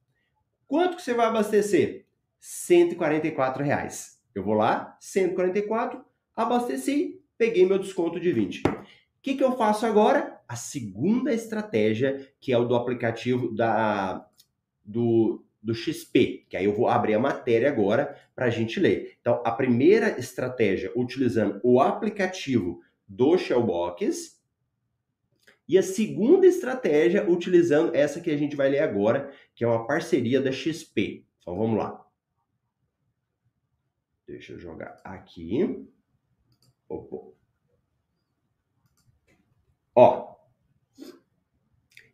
Quanto 0.68 0.98
que 0.98 1.02
você 1.02 1.14
vai 1.14 1.28
abastecer? 1.28 2.09
144 2.40 3.64
reais. 3.64 4.20
Eu 4.34 4.44
vou 4.44 4.54
lá, 4.54 4.98
144, 5.00 6.04
abasteci, 6.36 7.22
peguei 7.38 7.66
meu 7.66 7.80
desconto 7.80 8.20
de 8.20 8.32
20. 8.32 8.64
O 8.68 9.22
que, 9.22 9.36
que 9.36 9.44
eu 9.44 9.58
faço 9.58 9.86
agora? 9.86 10.40
A 10.48 10.56
segunda 10.56 11.34
estratégia, 11.34 12.28
que 12.40 12.54
é 12.54 12.58
o 12.58 12.66
do 12.66 12.76
aplicativo 12.76 13.54
da, 13.54 14.26
do, 14.84 15.44
do 15.62 15.76
XP, 15.76 16.46
que 16.50 16.56
aí 16.56 16.66
eu 16.66 16.74
vou 16.74 16.88
abrir 16.88 17.16
a 17.16 17.20
matéria 17.20 17.70
agora 17.70 18.18
para 18.36 18.46
a 18.46 18.50
gente 18.50 18.80
ler. 18.80 19.18
Então, 19.20 19.42
a 19.46 19.52
primeira 19.52 20.18
estratégia, 20.20 20.92
utilizando 20.96 21.60
o 21.64 21.82
aplicativo 21.82 22.82
do 23.08 23.38
Shellbox, 23.38 24.40
e 25.68 25.78
a 25.78 25.84
segunda 25.84 26.48
estratégia, 26.48 27.30
utilizando 27.30 27.94
essa 27.96 28.20
que 28.20 28.32
a 28.32 28.38
gente 28.38 28.56
vai 28.56 28.70
ler 28.70 28.80
agora, 28.80 29.32
que 29.54 29.64
é 29.64 29.68
uma 29.68 29.86
parceria 29.86 30.42
da 30.42 30.52
XP. 30.52 31.24
Então, 31.40 31.56
vamos 31.56 31.78
lá. 31.78 32.04
Deixa 34.30 34.54
eu 34.54 34.60
jogar 34.60 35.02
aqui. 35.04 35.88
Opa. 36.88 37.34
Ó, 39.96 40.36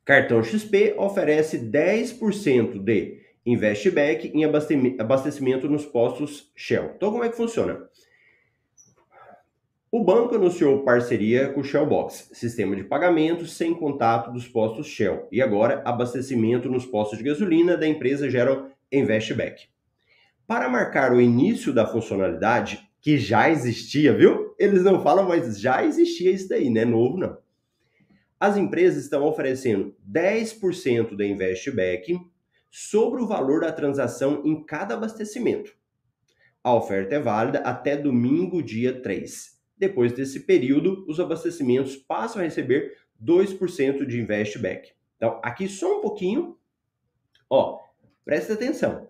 cartão 0.05 0.41
XP 0.41 0.95
oferece 0.97 1.59
10% 1.59 2.81
de 2.81 3.21
Investback 3.45 4.29
em 4.29 4.45
abastecimento 4.97 5.67
nos 5.67 5.85
postos 5.85 6.53
Shell. 6.55 6.93
Então, 6.95 7.11
como 7.11 7.25
é 7.25 7.29
que 7.29 7.35
funciona? 7.35 7.85
O 9.91 10.01
banco 10.01 10.35
anunciou 10.35 10.85
parceria 10.85 11.51
com 11.51 11.59
o 11.59 11.63
Shellbox, 11.65 12.29
sistema 12.31 12.77
de 12.77 12.85
pagamento 12.85 13.45
sem 13.45 13.73
contato 13.73 14.31
dos 14.31 14.47
postos 14.47 14.87
Shell, 14.87 15.27
e 15.29 15.41
agora 15.41 15.81
abastecimento 15.85 16.69
nos 16.69 16.85
postos 16.85 17.17
de 17.17 17.25
gasolina 17.25 17.75
da 17.75 17.85
empresa 17.85 18.29
Gero 18.29 18.71
Investback. 18.89 19.67
Para 20.47 20.69
marcar 20.69 21.11
o 21.11 21.19
início 21.19 21.73
da 21.73 21.87
funcionalidade, 21.87 22.87
que 23.01 23.17
já 23.17 23.49
existia, 23.49 24.13
viu? 24.15 24.55
Eles 24.59 24.83
não 24.83 25.01
falam, 25.01 25.27
mas 25.27 25.59
já 25.59 25.83
existia 25.83 26.31
isso 26.31 26.49
daí, 26.49 26.69
não 26.69 26.81
é 26.81 26.85
novo 26.85 27.17
não. 27.17 27.37
As 28.39 28.57
empresas 28.57 29.03
estão 29.03 29.23
oferecendo 29.23 29.95
10% 30.07 31.15
da 31.15 31.25
Investback 31.25 32.19
sobre 32.69 33.21
o 33.21 33.27
valor 33.27 33.61
da 33.61 33.71
transação 33.71 34.41
em 34.45 34.63
cada 34.63 34.93
abastecimento. 34.93 35.73
A 36.63 36.73
oferta 36.73 37.15
é 37.15 37.19
válida 37.19 37.59
até 37.59 37.95
domingo, 37.95 38.61
dia 38.61 39.01
3. 39.01 39.55
Depois 39.77 40.13
desse 40.13 40.41
período, 40.41 41.05
os 41.07 41.19
abastecimentos 41.19 41.95
passam 41.95 42.41
a 42.41 42.45
receber 42.45 42.97
2% 43.23 44.05
de 44.05 44.19
investback. 44.19 44.91
Então, 45.15 45.39
aqui 45.43 45.67
só 45.67 45.99
um 45.99 46.01
pouquinho. 46.01 46.57
Ó, 47.49 47.79
presta 48.25 48.53
atenção. 48.53 49.07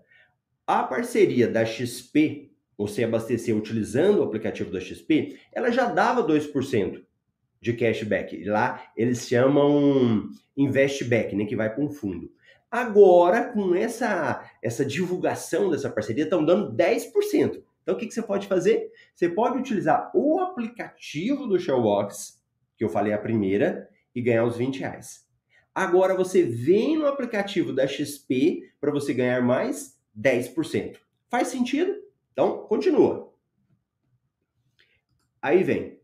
A 0.67 0.81
parceria 0.83 1.47
da 1.47 1.63
XP, 1.63 2.51
você 2.75 3.03
abastecer 3.03 3.55
utilizando 3.55 4.19
o 4.19 4.23
aplicativo 4.23 4.71
da 4.71 4.79
XP, 4.79 5.37
ela 5.53 5.69
já 5.69 5.85
dava 5.85 6.25
2% 6.25 7.03
de 7.61 7.73
cashback. 7.73 8.43
Lá 8.45 8.83
eles 8.97 9.27
chamam 9.27 10.27
investback, 10.57 11.35
né, 11.35 11.45
que 11.45 11.55
vai 11.55 11.73
para 11.73 11.83
um 11.83 11.89
fundo. 11.89 12.31
Agora, 12.71 13.53
com 13.53 13.75
essa, 13.75 14.43
essa 14.61 14.83
divulgação 14.83 15.69
dessa 15.69 15.89
parceria, 15.89 16.23
estão 16.23 16.43
dando 16.43 16.75
10%. 16.75 17.63
Então, 17.81 17.95
o 17.95 17.97
que, 17.97 18.07
que 18.07 18.13
você 18.13 18.23
pode 18.23 18.47
fazer? 18.47 18.91
Você 19.13 19.29
pode 19.29 19.59
utilizar 19.59 20.11
o 20.15 20.39
aplicativo 20.39 21.45
do 21.45 21.59
Shellbox, 21.59 22.43
que 22.75 22.83
eu 22.83 22.89
falei 22.89 23.13
a 23.13 23.17
primeira, 23.17 23.87
e 24.13 24.21
ganhar 24.21 24.45
os 24.45 24.57
20 24.57 24.79
reais. 24.79 25.25
Agora, 25.73 26.15
você 26.15 26.41
vem 26.41 26.97
no 26.97 27.05
aplicativo 27.05 27.71
da 27.71 27.85
XP 27.85 28.63
para 28.81 28.91
você 28.91 29.13
ganhar 29.13 29.41
mais 29.41 29.94
10%. 30.17 30.97
Faz 31.29 31.49
sentido? 31.49 31.95
Então, 32.31 32.65
continua. 32.67 33.33
Aí 35.41 35.63
vem. 35.63 35.99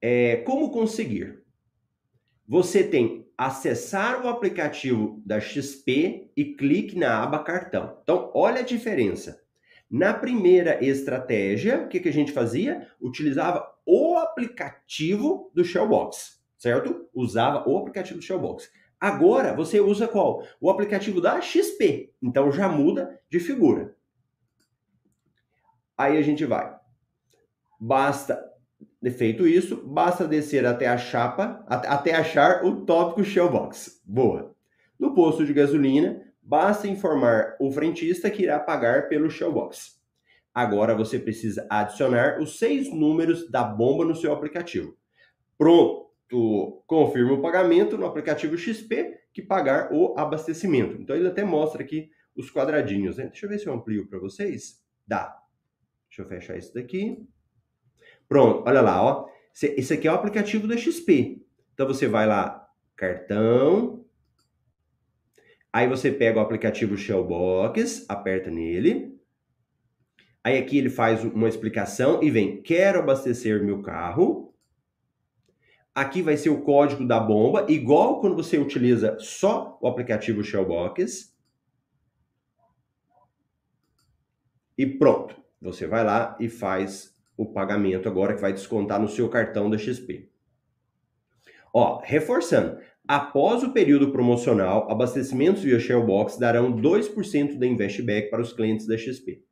É, 0.00 0.36
como 0.36 0.70
conseguir? 0.70 1.42
Você 2.46 2.82
tem 2.82 3.28
acessar 3.38 4.24
o 4.24 4.28
aplicativo 4.28 5.22
da 5.24 5.38
XP 5.40 6.32
e 6.36 6.44
clique 6.56 6.98
na 6.98 7.22
aba 7.22 7.38
cartão. 7.44 7.96
Então, 8.02 8.32
olha 8.34 8.60
a 8.60 8.64
diferença. 8.64 9.40
Na 9.88 10.12
primeira 10.12 10.84
estratégia, 10.84 11.82
o 11.82 11.88
que, 11.88 12.00
que 12.00 12.08
a 12.08 12.12
gente 12.12 12.32
fazia? 12.32 12.88
Utilizava 13.00 13.64
o 13.86 14.16
aplicativo 14.18 15.50
do 15.54 15.64
Shellbox, 15.64 16.42
certo? 16.58 17.08
Usava 17.14 17.66
o 17.68 17.78
aplicativo 17.78 18.18
do 18.18 18.24
Shellbox. 18.24 18.70
Agora 19.00 19.54
você 19.54 19.80
usa 19.80 20.08
qual? 20.08 20.44
O 20.60 20.70
aplicativo 20.70 21.20
da 21.20 21.40
XP. 21.40 22.12
Então 22.22 22.50
já 22.50 22.68
muda 22.68 23.20
de 23.30 23.38
figura. 23.38 23.96
Aí 25.96 26.16
a 26.16 26.22
gente 26.22 26.44
vai. 26.44 26.76
Basta 27.80 28.48
Feito 29.16 29.46
isso, 29.46 29.76
basta 29.86 30.26
descer 30.26 30.66
até 30.66 30.88
a 30.88 30.98
chapa, 30.98 31.64
até 31.68 32.14
achar 32.14 32.64
o 32.64 32.84
tópico 32.84 33.22
Shellbox. 33.22 34.02
Boa. 34.04 34.54
No 34.98 35.14
posto 35.14 35.46
de 35.46 35.52
gasolina, 35.52 36.20
basta 36.42 36.88
informar 36.88 37.56
o 37.60 37.70
frentista 37.70 38.28
que 38.28 38.42
irá 38.42 38.58
pagar 38.58 39.08
pelo 39.08 39.30
Shellbox. 39.30 40.00
Agora 40.52 40.96
você 40.96 41.16
precisa 41.16 41.64
adicionar 41.70 42.40
os 42.40 42.58
seis 42.58 42.92
números 42.92 43.48
da 43.48 43.62
bomba 43.62 44.04
no 44.04 44.16
seu 44.16 44.32
aplicativo. 44.32 44.96
Pronto! 45.56 46.07
Confirma 46.86 47.32
o 47.32 47.42
pagamento 47.42 47.96
no 47.96 48.06
aplicativo 48.06 48.56
XP 48.56 49.18
que 49.32 49.42
pagar 49.42 49.92
o 49.92 50.18
abastecimento. 50.18 51.00
Então 51.00 51.16
ele 51.16 51.28
até 51.28 51.44
mostra 51.44 51.82
aqui 51.82 52.10
os 52.36 52.50
quadradinhos. 52.50 53.16
Né? 53.16 53.26
Deixa 53.26 53.46
eu 53.46 53.50
ver 53.50 53.58
se 53.58 53.66
eu 53.66 53.72
amplio 53.72 54.08
para 54.08 54.18
vocês. 54.18 54.82
Dá. 55.06 55.36
Deixa 56.08 56.22
eu 56.22 56.28
fechar 56.28 56.56
isso 56.56 56.74
daqui. 56.74 57.26
Pronto, 58.28 58.64
olha 58.66 58.80
lá, 58.80 59.02
ó. 59.02 59.28
Esse 59.60 59.94
aqui 59.94 60.06
é 60.06 60.12
o 60.12 60.14
aplicativo 60.14 60.68
da 60.68 60.76
XP. 60.76 61.42
Então 61.72 61.86
você 61.86 62.06
vai 62.06 62.26
lá, 62.26 62.68
cartão. 62.94 64.04
Aí 65.72 65.88
você 65.88 66.10
pega 66.10 66.38
o 66.38 66.42
aplicativo 66.42 66.96
Shellbox, 66.96 68.04
aperta 68.08 68.50
nele. 68.50 69.18
Aí 70.42 70.58
aqui 70.58 70.78
ele 70.78 70.90
faz 70.90 71.24
uma 71.24 71.48
explicação 71.48 72.22
e 72.22 72.30
vem: 72.30 72.62
quero 72.62 73.00
abastecer 73.00 73.62
meu 73.62 73.82
carro. 73.82 74.47
Aqui 75.98 76.22
vai 76.22 76.36
ser 76.36 76.50
o 76.50 76.60
código 76.60 77.04
da 77.04 77.18
bomba, 77.18 77.66
igual 77.68 78.20
quando 78.20 78.36
você 78.36 78.56
utiliza 78.56 79.16
só 79.18 79.76
o 79.82 79.88
aplicativo 79.88 80.44
Shellbox. 80.44 81.36
E 84.78 84.86
pronto. 84.86 85.34
Você 85.60 85.88
vai 85.88 86.04
lá 86.04 86.36
e 86.38 86.48
faz 86.48 87.18
o 87.36 87.44
pagamento 87.44 88.08
agora 88.08 88.36
que 88.36 88.40
vai 88.40 88.52
descontar 88.52 89.00
no 89.00 89.08
seu 89.08 89.28
cartão 89.28 89.68
da 89.68 89.76
XP. 89.76 90.30
Ó, 91.74 92.00
reforçando, 92.04 92.78
após 93.04 93.64
o 93.64 93.72
período 93.72 94.12
promocional, 94.12 94.88
abastecimentos 94.88 95.64
via 95.64 95.80
Shellbox 95.80 96.38
darão 96.38 96.76
2% 96.76 97.58
da 97.58 97.66
Investback 97.66 98.30
para 98.30 98.40
os 98.40 98.52
clientes 98.52 98.86
da 98.86 98.96
XP. 98.96 99.42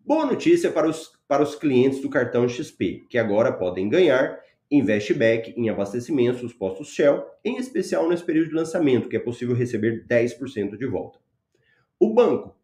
Boa 0.00 0.24
notícia 0.24 0.72
para 0.72 0.88
os, 0.88 1.12
para 1.28 1.42
os 1.42 1.54
clientes 1.54 2.00
do 2.00 2.08
cartão 2.08 2.48
XP, 2.48 3.04
que 3.10 3.18
agora 3.18 3.52
podem 3.52 3.90
ganhar 3.90 4.40
investback 4.72 5.52
em 5.56 5.68
abastecimentos 5.68 6.40
dos 6.40 6.52
postos 6.52 6.88
Shell, 6.88 7.24
em 7.44 7.56
especial 7.56 8.08
nesse 8.08 8.24
período 8.24 8.48
de 8.48 8.54
lançamento, 8.54 9.08
que 9.08 9.16
é 9.16 9.20
possível 9.20 9.54
receber 9.54 10.06
10% 10.06 10.76
de 10.76 10.86
volta. 10.86 11.18
O 12.00 12.12
banco, 12.14 12.56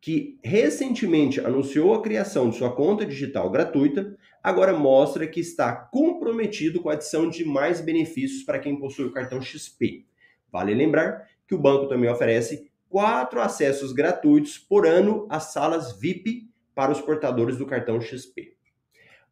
que 0.00 0.38
recentemente 0.44 1.40
anunciou 1.40 1.94
a 1.94 2.02
criação 2.02 2.50
de 2.50 2.56
sua 2.56 2.74
conta 2.76 3.06
digital 3.06 3.50
gratuita, 3.50 4.14
agora 4.42 4.76
mostra 4.76 5.26
que 5.26 5.40
está 5.40 5.74
comprometido 5.74 6.82
com 6.82 6.90
a 6.90 6.92
adição 6.92 7.30
de 7.30 7.44
mais 7.44 7.80
benefícios 7.80 8.42
para 8.42 8.58
quem 8.58 8.78
possui 8.78 9.06
o 9.06 9.12
cartão 9.12 9.40
XP. 9.40 10.04
Vale 10.52 10.74
lembrar 10.74 11.26
que 11.48 11.54
o 11.54 11.58
banco 11.58 11.88
também 11.88 12.10
oferece 12.10 12.70
quatro 12.88 13.40
acessos 13.40 13.92
gratuitos 13.92 14.58
por 14.58 14.86
ano 14.86 15.26
às 15.30 15.52
salas 15.52 15.98
VIP 15.98 16.48
para 16.74 16.92
os 16.92 17.00
portadores 17.00 17.56
do 17.56 17.66
cartão 17.66 18.00
XP. 18.00 18.53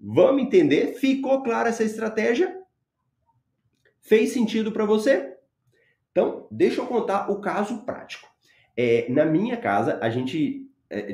Vamos 0.04 0.42
entender? 0.42 0.94
Ficou 0.94 1.44
clara 1.44 1.68
essa 1.68 1.84
estratégia? 1.84 2.60
Fez 4.00 4.32
sentido 4.32 4.72
para 4.72 4.84
você? 4.84 5.36
Então, 6.10 6.48
deixa 6.50 6.80
eu 6.80 6.86
contar 6.86 7.30
o 7.30 7.40
caso 7.40 7.84
prático. 7.84 8.28
É, 8.76 9.06
na 9.08 9.24
minha 9.24 9.56
casa, 9.56 10.00
a 10.02 10.10
gente 10.10 10.68
é, 10.90 11.12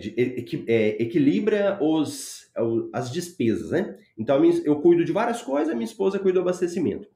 é, 0.67 1.03
equilibra 1.03 1.79
os, 1.83 2.51
as 2.91 3.13
despesas, 3.13 3.73
né? 3.73 3.99
Então, 4.17 4.43
eu 4.65 4.81
cuido 4.81 5.05
de 5.05 5.13
várias 5.13 5.43
coisas, 5.43 5.75
minha 5.75 5.85
esposa 5.85 6.19
cuida 6.19 6.41
do 6.41 6.49
abastecimento. 6.49 7.07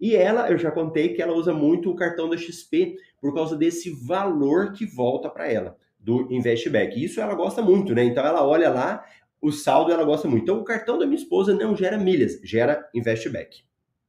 E 0.00 0.16
ela, 0.16 0.50
eu 0.50 0.58
já 0.58 0.72
contei 0.72 1.14
que 1.14 1.22
ela 1.22 1.32
usa 1.32 1.54
muito 1.54 1.90
o 1.90 1.94
cartão 1.94 2.28
da 2.28 2.36
XP 2.36 2.96
por 3.20 3.32
causa 3.32 3.56
desse 3.56 3.90
valor 3.90 4.72
que 4.72 4.84
volta 4.84 5.30
para 5.30 5.50
ela 5.50 5.76
do 6.00 6.32
Investback. 6.32 7.02
Isso 7.02 7.20
ela 7.20 7.34
gosta 7.34 7.60
muito, 7.60 7.94
né? 7.94 8.02
Então 8.04 8.24
ela 8.24 8.46
olha 8.46 8.70
lá, 8.70 9.04
o 9.40 9.50
saldo 9.50 9.92
ela 9.92 10.04
gosta 10.04 10.28
muito. 10.28 10.42
Então 10.42 10.60
o 10.60 10.64
cartão 10.64 10.98
da 10.98 11.06
minha 11.06 11.18
esposa 11.18 11.54
não 11.54 11.74
gera 11.74 11.98
milhas, 11.98 12.40
gera 12.42 12.88
Investback. 12.94 13.62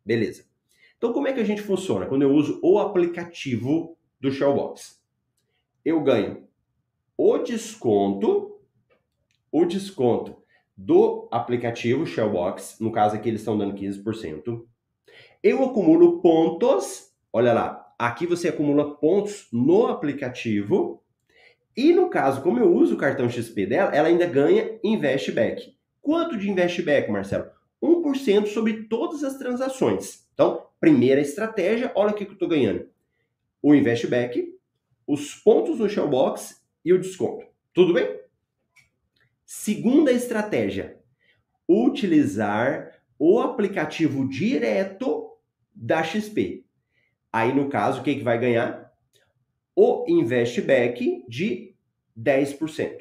Beleza. 0.06 0.46
Então 0.98 1.14
como 1.14 1.28
é 1.28 1.34
que 1.34 1.40
a 1.40 1.46
gente 1.46 1.62
funciona 1.62 2.06
quando 2.06 2.24
eu 2.24 2.32
uso 2.32 2.60
o 2.62 2.80
aplicativo 2.80 3.98
do 4.20 4.32
Shellbox? 4.32 5.02
Eu 5.84 6.02
ganho 6.02 6.48
o 7.18 7.38
desconto, 7.38 8.60
o 9.52 9.66
desconto 9.66 10.42
do 10.76 11.28
aplicativo 11.32 12.06
Shellbox, 12.06 12.78
no 12.80 12.92
caso 12.92 13.16
aqui 13.16 13.30
eles 13.30 13.42
estão 13.42 13.58
dando 13.58 13.76
15%. 13.76 14.66
Eu 15.44 15.64
acumulo 15.64 16.22
pontos, 16.22 17.12
olha 17.32 17.54
lá, 17.54 17.94
aqui 17.98 18.26
você 18.26 18.50
acumula 18.50 18.96
pontos 18.96 19.48
no 19.52 19.88
aplicativo 19.88 21.04
e 21.76 21.94
no 21.94 22.10
caso, 22.10 22.42
como 22.42 22.60
eu 22.60 22.74
uso 22.74 22.96
o 22.96 22.98
cartão 22.98 23.30
XP 23.30 23.66
dela, 23.66 23.96
ela 23.96 24.08
ainda 24.08 24.26
ganha 24.26 24.78
investback. 24.84 25.74
Quanto 26.02 26.38
de 26.38 26.50
investback, 26.50 27.10
Marcelo? 27.10 27.50
1% 27.82 28.48
sobre 28.48 28.84
todas 28.84 29.24
as 29.24 29.38
transações. 29.38 30.28
Então, 30.34 30.68
primeira 30.80 31.22
estratégia, 31.22 31.92
olha 31.96 32.12
o 32.12 32.14
que 32.14 32.24
eu 32.24 32.34
estou 32.34 32.48
ganhando. 32.48 32.88
O 33.62 33.74
investback, 33.74 34.54
os 35.08 35.36
pontos 35.36 35.80
no 35.80 35.90
Shellbox 35.90 36.62
e 36.84 36.94
o 36.94 37.00
desconto. 37.00 37.46
Tudo 37.74 37.94
bem? 37.94 38.20
Segunda 39.46 40.12
estratégia, 40.12 40.98
utilizar 41.68 42.92
o 43.18 43.40
aplicativo 43.40 44.28
direto 44.28 45.32
da 45.74 46.04
XP. 46.04 46.66
Aí, 47.32 47.54
no 47.54 47.70
caso, 47.70 48.02
o 48.02 48.04
que, 48.04 48.16
que 48.16 48.24
vai 48.24 48.38
ganhar? 48.38 48.92
o 49.76 50.06
investback 50.08 51.26
de 51.28 51.71
10%. 52.22 52.98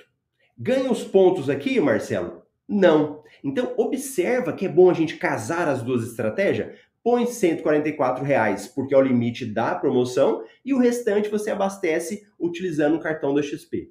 Ganha 0.59 0.91
os 0.91 1.03
pontos 1.03 1.49
aqui, 1.49 1.81
Marcelo? 1.81 2.43
Não. 2.69 3.23
Então, 3.43 3.75
observa 3.77 4.53
que 4.53 4.67
é 4.67 4.69
bom 4.69 4.91
a 4.91 4.95
gente 4.95 5.17
casar 5.17 5.67
as 5.67 5.83
duas 5.83 6.05
estratégias. 6.05 6.79
Põe 7.03 7.27
144 7.27 8.23
reais, 8.23 8.69
porque 8.69 8.95
é 8.95 8.99
o 8.99 9.03
limite 9.03 9.47
da 9.47 9.75
promoção, 9.75 10.45
e 10.65 10.75
o 10.75 10.79
restante 10.79 11.31
você 11.31 11.51
abastece 11.51 12.27
utilizando 12.39 12.97
o 12.97 13.01
cartão 13.01 13.35
da 13.35 13.43
XP. 13.43 13.91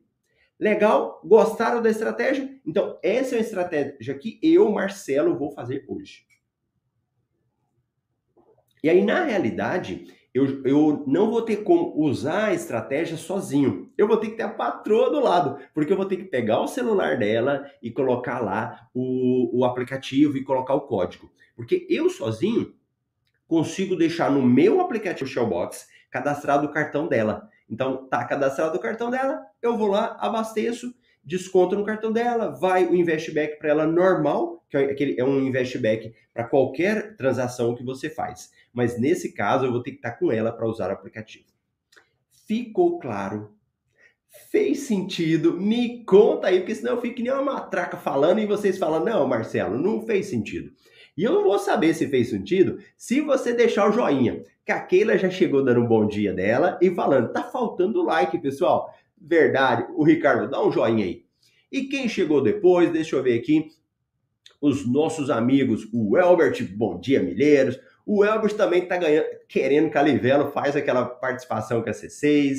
Legal? 0.60 1.22
Gostaram 1.26 1.82
da 1.82 1.90
estratégia? 1.90 2.54
Então, 2.66 3.00
essa 3.02 3.36
é 3.36 3.38
a 3.40 3.42
estratégia 3.42 4.14
que 4.18 4.40
eu, 4.44 4.70
Marcelo, 4.72 5.38
vou 5.38 5.52
fazer 5.52 5.86
hoje. 5.88 6.28
E 8.84 8.90
aí, 8.90 9.04
na 9.04 9.24
realidade, 9.24 10.14
eu, 10.40 10.64
eu 10.64 11.04
não 11.06 11.30
vou 11.30 11.42
ter 11.42 11.58
como 11.58 11.94
usar 11.98 12.46
a 12.46 12.54
estratégia 12.54 13.18
sozinho. 13.18 13.92
Eu 13.98 14.08
vou 14.08 14.18
ter 14.18 14.30
que 14.30 14.38
ter 14.38 14.44
a 14.44 14.50
patroa 14.50 15.12
do 15.12 15.20
lado, 15.20 15.58
porque 15.74 15.92
eu 15.92 15.98
vou 15.98 16.06
ter 16.06 16.18
que 16.18 16.24
pegar 16.24 16.62
o 16.62 16.68
celular 16.68 17.18
dela 17.18 17.70
e 17.82 17.92
colocar 17.92 18.40
lá 18.40 18.88
o, 18.94 19.60
o 19.60 19.66
aplicativo 19.66 20.38
e 20.38 20.44
colocar 20.44 20.74
o 20.74 20.82
código. 20.82 21.30
Porque 21.56 21.86
eu 21.90 22.10
sozinho 22.10 22.74
consigo 23.48 23.96
deixar 23.96 24.32
no 24.32 24.42
meu 24.42 24.80
aplicativo 24.80 25.30
Shellbox 25.30 25.88
cadastrado 26.10 26.68
o 26.68 26.72
cartão 26.72 27.08
dela. 27.08 27.50
Então, 27.70 28.08
tá 28.08 28.24
cadastrado 28.24 28.78
o 28.78 28.82
cartão 28.82 29.12
dela, 29.12 29.46
eu 29.62 29.78
vou 29.78 29.90
lá, 29.90 30.18
abasteço, 30.20 30.94
desconto 31.24 31.76
no 31.76 31.86
cartão 31.86 32.12
dela, 32.12 32.50
vai 32.50 32.86
o 32.86 32.96
investback 32.96 33.60
para 33.60 33.70
ela 33.70 33.86
normal, 33.86 34.66
que 34.70 34.78
é, 34.78 34.86
aquele, 34.86 35.20
é 35.20 35.24
um 35.24 35.40
investback 35.42 36.14
para 36.34 36.46
qualquer 36.46 37.16
transação 37.16 37.76
que 37.76 37.84
você 37.84 38.10
faz. 38.10 38.52
Mas 38.74 39.00
nesse 39.00 39.34
caso 39.34 39.66
eu 39.66 39.72
vou 39.72 39.84
ter 39.84 39.92
que 39.92 39.98
estar 39.98 40.14
com 40.14 40.32
ela 40.32 40.52
para 40.52 40.68
usar 40.68 40.90
o 40.90 40.94
aplicativo. 40.94 41.46
Ficou 42.48 43.00
claro? 43.00 43.54
Fez 44.52 44.82
sentido? 44.82 45.60
Me 45.60 46.04
conta 46.04 46.48
aí, 46.48 46.60
porque 46.60 46.76
senão 46.76 46.94
eu 46.94 47.02
fico 47.02 47.16
que 47.16 47.24
nem 47.24 47.32
uma 47.32 47.44
matraca 47.44 47.98
falando 47.98 48.40
e 48.40 48.46
vocês 48.46 48.78
falam, 48.78 49.04
não, 49.04 49.28
Marcelo, 49.28 49.78
não 49.78 50.06
fez 50.06 50.28
sentido. 50.28 50.72
E 51.18 51.24
eu 51.24 51.34
não 51.34 51.44
vou 51.44 51.60
saber 51.60 51.94
se 51.94 52.08
fez 52.08 52.30
sentido 52.30 52.80
se 52.96 53.22
você 53.22 53.54
deixar 53.54 53.90
o 53.90 53.92
joinha. 53.92 54.42
Que 54.66 54.72
a 54.72 54.80
Keila 54.80 55.18
já 55.18 55.30
chegou 55.30 55.64
dando 55.64 55.82
um 55.82 55.88
bom 55.88 56.08
dia 56.08 56.34
dela 56.34 56.78
e 56.82 56.90
falando, 56.92 57.34
tá 57.34 57.44
faltando 57.44 58.04
like, 58.04 58.38
pessoal. 58.40 58.94
Verdade. 59.22 59.88
O 59.96 60.04
Ricardo, 60.04 60.50
dá 60.50 60.66
um 60.66 60.72
joinha 60.72 61.06
aí. 61.06 61.26
E 61.72 61.84
quem 61.84 62.08
chegou 62.08 62.42
depois, 62.42 62.92
deixa 62.92 63.16
eu 63.16 63.24
ver 63.24 63.38
aqui, 63.38 63.68
os 64.62 64.86
nossos 64.92 65.30
amigos, 65.30 65.88
o 65.94 66.18
Elbert, 66.18 66.68
bom 66.76 67.00
dia, 67.00 67.22
Milheiros. 67.22 67.80
O 68.06 68.26
Elbert 68.26 68.56
também 68.56 68.84
está 68.84 68.98
querendo 69.48 69.92
Calivelo, 69.92 70.52
faz 70.52 70.76
aquela 70.76 71.06
participação 71.06 71.82
com 71.82 71.90
a 71.90 71.94
C6. 71.94 72.58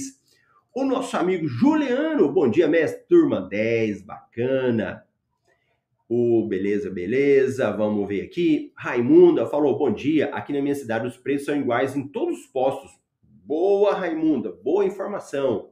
O 0.73 0.85
nosso 0.85 1.17
amigo 1.17 1.49
Juliano, 1.49 2.33
bom 2.33 2.49
dia, 2.49 2.69
mestre, 2.69 3.05
turma 3.09 3.41
10, 3.41 4.03
bacana. 4.03 5.05
O 6.09 6.47
beleza, 6.47 6.89
beleza, 6.89 7.71
vamos 7.73 8.09
ver 8.09 8.23
aqui. 8.23 8.73
Raimunda 8.77 9.47
falou, 9.47 9.77
bom 9.77 9.93
dia, 9.93 10.27
aqui 10.27 10.53
na 10.53 10.63
minha 10.63 10.75
cidade 10.75 11.07
os 11.07 11.17
preços 11.17 11.47
são 11.47 11.57
iguais 11.57 11.97
em 11.97 12.07
todos 12.07 12.39
os 12.39 12.47
postos. 12.47 12.93
Boa, 13.23 13.95
Raimunda, 13.95 14.53
boa 14.63 14.85
informação. 14.85 15.71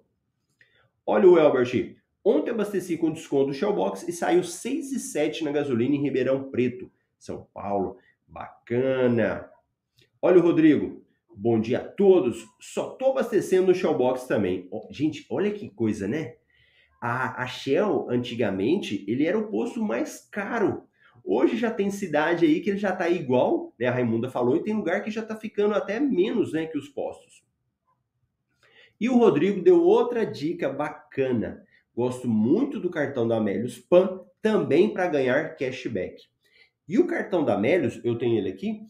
Olha 1.11 1.27
o 1.27 1.39
Elbert. 1.39 1.97
Ontem 2.23 2.51
abasteci 2.51 2.99
com 2.99 3.11
desconto 3.11 3.47
do 3.47 3.55
Shellbox 3.55 4.07
e 4.07 4.13
saiu 4.13 4.43
6,7 4.43 5.41
na 5.41 5.51
gasolina 5.51 5.95
em 5.95 6.03
Ribeirão 6.03 6.51
Preto, 6.51 6.93
São 7.19 7.49
Paulo. 7.55 7.97
Bacana. 8.27 9.49
Olha 10.21 10.37
o 10.37 10.43
Rodrigo. 10.43 11.03
Bom 11.35 11.59
dia 11.59 11.79
a 11.79 11.89
todos. 11.89 12.45
Só 12.61 12.91
tô 12.91 13.13
abastecendo 13.13 13.69
no 13.69 13.75
Shellbox 13.75 14.27
também. 14.27 14.69
Oh, 14.71 14.87
gente, 14.91 15.25
olha 15.31 15.51
que 15.51 15.71
coisa, 15.71 16.07
né? 16.07 16.35
A, 17.01 17.43
a 17.43 17.47
Shell, 17.47 18.07
antigamente, 18.11 19.07
ele 19.09 19.25
era 19.25 19.39
o 19.39 19.49
posto 19.49 19.83
mais 19.83 20.29
caro. 20.31 20.83
Hoje 21.25 21.57
já 21.57 21.71
tem 21.71 21.91
cidade 21.91 22.45
aí 22.45 22.61
que 22.61 22.69
ele 22.69 22.79
já 22.79 22.95
tá 22.95 23.09
igual, 23.09 23.73
né? 23.81 23.87
A 23.87 23.93
Raimunda 23.93 24.29
falou, 24.29 24.57
e 24.57 24.63
tem 24.63 24.75
lugar 24.75 25.03
que 25.03 25.11
já 25.11 25.23
tá 25.23 25.35
ficando 25.35 25.73
até 25.73 25.99
menos, 25.99 26.53
né, 26.53 26.67
que 26.67 26.77
os 26.77 26.91
postos. 26.91 27.48
E 29.01 29.09
o 29.09 29.17
Rodrigo 29.17 29.63
deu 29.63 29.83
outra 29.83 30.25
dica 30.25 30.69
bacana. 30.69 31.65
Gosto 31.95 32.29
muito 32.29 32.81
do 32.81 32.91
cartão 32.91 33.27
da 33.27 33.37
Amélios 33.37 33.79
Pan, 33.79 34.21
também 34.41 34.93
para 34.93 35.09
ganhar 35.09 35.57
cashback. 35.57 36.23
E 36.89 36.99
o 36.99 37.07
cartão 37.07 37.45
da 37.45 37.55
Amélios, 37.55 38.01
eu 38.03 38.17
tenho 38.17 38.39
ele 38.39 38.49
aqui, 38.49 38.81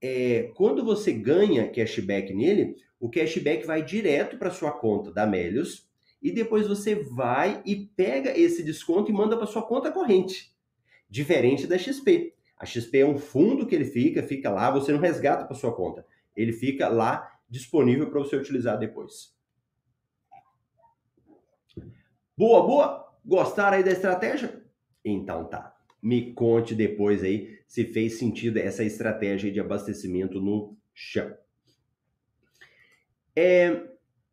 é, 0.00 0.50
quando 0.54 0.84
você 0.84 1.12
ganha 1.12 1.68
cashback 1.70 2.32
nele, 2.34 2.76
o 3.00 3.08
cashback 3.08 3.66
vai 3.66 3.82
direto 3.82 4.36
para 4.36 4.50
sua 4.50 4.72
conta 4.72 5.10
da 5.10 5.22
Amélios 5.22 5.88
e 6.22 6.30
depois 6.30 6.66
você 6.66 6.94
vai 6.94 7.62
e 7.64 7.76
pega 7.96 8.36
esse 8.38 8.62
desconto 8.62 9.10
e 9.10 9.14
manda 9.14 9.36
para 9.36 9.46
sua 9.46 9.62
conta 9.62 9.90
corrente. 9.90 10.52
Diferente 11.08 11.66
da 11.66 11.78
XP. 11.78 12.34
A 12.58 12.64
XP 12.64 12.98
é 12.98 13.06
um 13.06 13.18
fundo 13.18 13.66
que 13.66 13.74
ele 13.74 13.84
fica, 13.84 14.22
fica 14.22 14.50
lá, 14.50 14.70
você 14.70 14.92
não 14.92 14.98
resgata 14.98 15.44
para 15.44 15.54
sua 15.54 15.74
conta. 15.74 16.04
Ele 16.36 16.52
fica 16.52 16.88
lá 16.88 17.30
disponível 17.48 18.10
para 18.10 18.18
você 18.18 18.36
utilizar 18.36 18.78
depois. 18.78 19.35
Boa, 22.38 22.66
boa? 22.66 23.14
Gostaram 23.24 23.78
aí 23.78 23.82
da 23.82 23.92
estratégia? 23.92 24.62
Então 25.02 25.46
tá. 25.46 25.74
Me 26.02 26.34
conte 26.34 26.74
depois 26.74 27.22
aí 27.24 27.58
se 27.66 27.84
fez 27.84 28.18
sentido 28.18 28.58
essa 28.58 28.84
estratégia 28.84 29.50
de 29.50 29.58
abastecimento 29.58 30.38
no 30.38 30.76
chão. 30.92 31.34
É, 33.34 33.88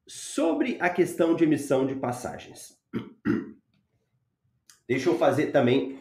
sobre 0.05 0.77
a 0.81 0.89
questão 0.89 1.33
de 1.33 1.45
emissão 1.45 1.87
de 1.87 1.95
passagens. 1.95 2.77
Deixa 4.85 5.09
eu 5.09 5.17
fazer 5.17 5.53
também 5.53 5.97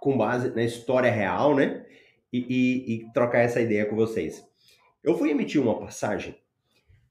com 0.00 0.18
base 0.18 0.50
na 0.50 0.64
história 0.64 1.10
real, 1.10 1.54
né? 1.54 1.86
E, 2.32 2.38
e, 2.38 2.94
e 2.94 3.12
trocar 3.12 3.38
essa 3.38 3.60
ideia 3.60 3.86
com 3.86 3.94
vocês. 3.94 4.44
Eu 5.04 5.16
fui 5.16 5.30
emitir 5.30 5.62
uma 5.62 5.78
passagem 5.78 6.36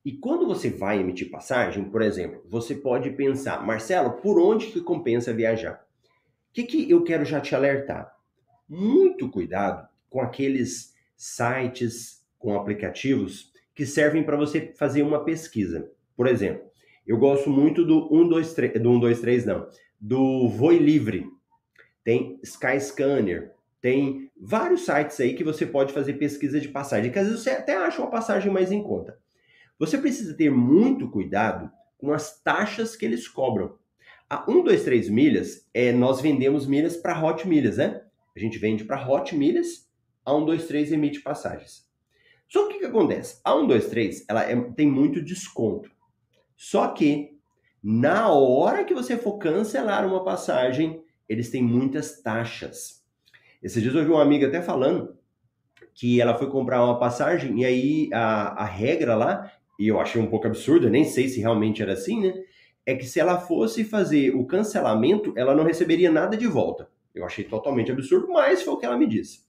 e 0.05 0.11
quando 0.11 0.45
você 0.45 0.69
vai 0.69 0.99
emitir 0.99 1.31
passagem, 1.31 1.85
por 1.85 2.01
exemplo, 2.01 2.43
você 2.45 2.75
pode 2.75 3.09
pensar, 3.11 3.65
Marcelo, 3.65 4.11
por 4.13 4.37
onde 4.37 4.67
que 4.67 4.81
compensa 4.81 5.33
viajar? 5.33 5.85
O 6.49 6.53
que, 6.53 6.63
que 6.63 6.91
eu 6.91 7.03
quero 7.03 7.23
já 7.23 7.39
te 7.39 7.55
alertar? 7.55 8.13
Muito 8.67 9.29
cuidado 9.29 9.87
com 10.09 10.19
aqueles 10.19 10.93
sites, 11.15 12.21
com 12.37 12.53
aplicativos 12.53 13.53
que 13.73 13.85
servem 13.85 14.23
para 14.23 14.35
você 14.35 14.73
fazer 14.77 15.03
uma 15.03 15.23
pesquisa. 15.23 15.89
Por 16.17 16.27
exemplo, 16.27 16.63
eu 17.07 17.17
gosto 17.17 17.49
muito 17.49 17.85
do 17.85 18.09
123, 18.09 18.73
do 18.73 18.91
123 18.91 19.45
não, 19.45 19.67
do 19.99 20.49
Voi 20.49 20.77
Livre. 20.77 21.25
Tem 22.03 22.37
Skyscanner, 22.43 23.53
tem 23.79 24.29
vários 24.37 24.85
sites 24.85 25.19
aí 25.21 25.33
que 25.33 25.45
você 25.45 25.65
pode 25.65 25.93
fazer 25.93 26.13
pesquisa 26.13 26.59
de 26.59 26.67
passagem, 26.67 27.09
que 27.09 27.17
às 27.17 27.27
vezes 27.27 27.41
você 27.41 27.51
até 27.51 27.77
acha 27.77 28.01
uma 28.01 28.11
passagem 28.11 28.51
mais 28.51 28.69
em 28.69 28.83
conta. 28.83 29.17
Você 29.83 29.97
precisa 29.97 30.33
ter 30.33 30.49
muito 30.49 31.09
cuidado 31.09 31.69
com 31.97 32.13
as 32.13 32.41
taxas 32.41 32.95
que 32.95 33.03
eles 33.03 33.27
cobram. 33.27 33.77
A 34.29 34.45
123 34.45 35.09
milhas, 35.09 35.69
é, 35.73 35.91
nós 35.91 36.21
vendemos 36.21 36.65
milhas 36.65 36.95
para 36.95 37.21
Hot 37.21 37.45
Milhas, 37.45 37.75
né? 37.75 38.01
A 38.33 38.39
gente 38.39 38.57
vende 38.57 38.85
para 38.85 39.05
Hot 39.05 39.35
Milhas, 39.35 39.91
a 40.25 40.31
123 40.31 40.93
emite 40.93 41.19
passagens. 41.19 41.85
Só 42.47 42.69
que 42.69 42.77
o 42.77 42.79
que, 42.79 42.85
acontece? 42.85 43.41
A 43.43 43.51
123 43.51 44.25
ela 44.29 44.49
é, 44.49 44.55
tem 44.71 44.87
muito 44.87 45.21
desconto. 45.21 45.91
Só 46.55 46.87
que 46.87 47.37
na 47.83 48.29
hora 48.29 48.85
que 48.85 48.93
você 48.93 49.17
for 49.17 49.37
cancelar 49.37 50.07
uma 50.07 50.23
passagem, 50.23 51.03
eles 51.27 51.49
têm 51.49 51.61
muitas 51.61 52.21
taxas. 52.21 53.03
Esses 53.61 53.83
dias 53.83 53.93
eu 53.93 54.05
vi 54.05 54.11
uma 54.11 54.21
amiga 54.21 54.47
até 54.47 54.61
falando 54.61 55.17
que 55.93 56.21
ela 56.21 56.37
foi 56.37 56.49
comprar 56.49 56.85
uma 56.85 56.97
passagem 56.97 57.59
e 57.59 57.65
aí 57.65 58.09
a, 58.13 58.63
a 58.63 58.65
regra 58.65 59.13
lá 59.13 59.51
e 59.77 59.87
eu 59.87 59.99
achei 59.99 60.21
um 60.21 60.27
pouco 60.27 60.47
absurdo, 60.47 60.89
nem 60.89 61.03
sei 61.03 61.27
se 61.27 61.39
realmente 61.39 61.81
era 61.81 61.93
assim, 61.93 62.21
né? 62.21 62.33
É 62.85 62.95
que 62.95 63.05
se 63.05 63.19
ela 63.19 63.39
fosse 63.39 63.83
fazer 63.83 64.35
o 64.35 64.45
cancelamento, 64.45 65.33
ela 65.35 65.55
não 65.55 65.63
receberia 65.63 66.11
nada 66.11 66.35
de 66.35 66.47
volta. 66.47 66.89
Eu 67.15 67.25
achei 67.25 67.43
totalmente 67.43 67.91
absurdo, 67.91 68.27
mas 68.29 68.61
foi 68.61 68.73
o 68.73 68.77
que 68.77 68.85
ela 68.85 68.97
me 68.97 69.07
disse. 69.07 69.41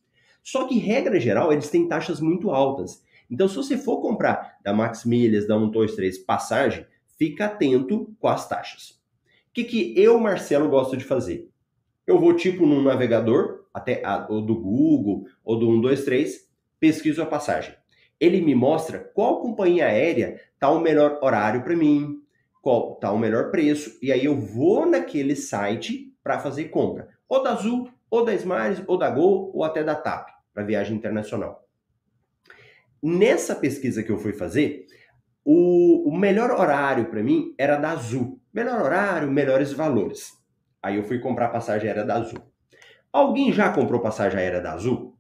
Só 0.42 0.66
que, 0.66 0.78
regra 0.78 1.18
geral, 1.18 1.52
eles 1.52 1.70
têm 1.70 1.88
taxas 1.88 2.20
muito 2.20 2.50
altas. 2.50 3.02
Então, 3.30 3.48
se 3.48 3.56
você 3.56 3.76
for 3.76 4.00
comprar 4.00 4.58
da 4.62 4.72
Max 4.72 5.04
Milhas, 5.04 5.48
da 5.48 5.58
123 5.58 6.18
passagem, 6.18 6.86
fica 7.18 7.46
atento 7.46 8.14
com 8.20 8.28
as 8.28 8.48
taxas. 8.48 8.90
O 9.48 9.54
que, 9.54 9.64
que 9.64 9.94
eu, 9.98 10.18
Marcelo, 10.18 10.68
gosto 10.68 10.96
de 10.96 11.04
fazer? 11.04 11.48
Eu 12.06 12.20
vou 12.20 12.34
tipo 12.34 12.66
num 12.66 12.82
navegador, 12.82 13.64
até 13.72 14.04
a, 14.04 14.26
ou 14.28 14.42
do 14.42 14.54
Google, 14.54 15.26
ou 15.42 15.58
do 15.58 15.66
123, 15.66 16.48
pesquiso 16.78 17.22
a 17.22 17.26
passagem 17.26 17.74
ele 18.20 18.40
me 18.40 18.54
mostra 18.54 18.98
qual 18.98 19.40
companhia 19.40 19.86
aérea 19.86 20.40
tá 20.58 20.70
o 20.70 20.80
melhor 20.80 21.18
horário 21.22 21.62
para 21.62 21.76
mim, 21.76 22.20
qual 22.62 22.94
tá 22.96 23.12
o 23.12 23.18
melhor 23.18 23.50
preço, 23.50 23.98
e 24.02 24.10
aí 24.10 24.24
eu 24.24 24.36
vou 24.36 24.86
naquele 24.86 25.36
site 25.36 26.12
para 26.22 26.38
fazer 26.38 26.64
compra, 26.64 27.08
ou 27.28 27.42
da 27.42 27.52
Azul, 27.52 27.90
ou 28.10 28.24
da 28.24 28.32
Smiles, 28.32 28.82
ou 28.86 28.96
da 28.96 29.10
Gol, 29.10 29.50
ou 29.54 29.64
até 29.64 29.84
da 29.84 29.94
TAP, 29.94 30.30
para 30.52 30.62
viagem 30.62 30.96
internacional. 30.96 31.68
Nessa 33.02 33.54
pesquisa 33.54 34.02
que 34.02 34.10
eu 34.10 34.16
fui 34.16 34.32
fazer, 34.32 34.86
o, 35.44 36.08
o 36.08 36.16
melhor 36.16 36.50
horário 36.50 37.10
para 37.10 37.22
mim 37.22 37.54
era 37.58 37.76
da 37.76 37.90
Azul. 37.90 38.40
Melhor 38.52 38.80
horário, 38.80 39.30
melhores 39.30 39.72
valores. 39.72 40.30
Aí 40.82 40.96
eu 40.96 41.04
fui 41.04 41.18
comprar 41.18 41.48
passagem 41.48 41.88
aérea 41.88 42.04
da 42.04 42.14
Azul. 42.14 42.38
Alguém 43.12 43.52
já 43.52 43.70
comprou 43.72 44.00
passagem 44.00 44.38
aérea 44.38 44.62
da 44.62 44.72
Azul? 44.72 45.13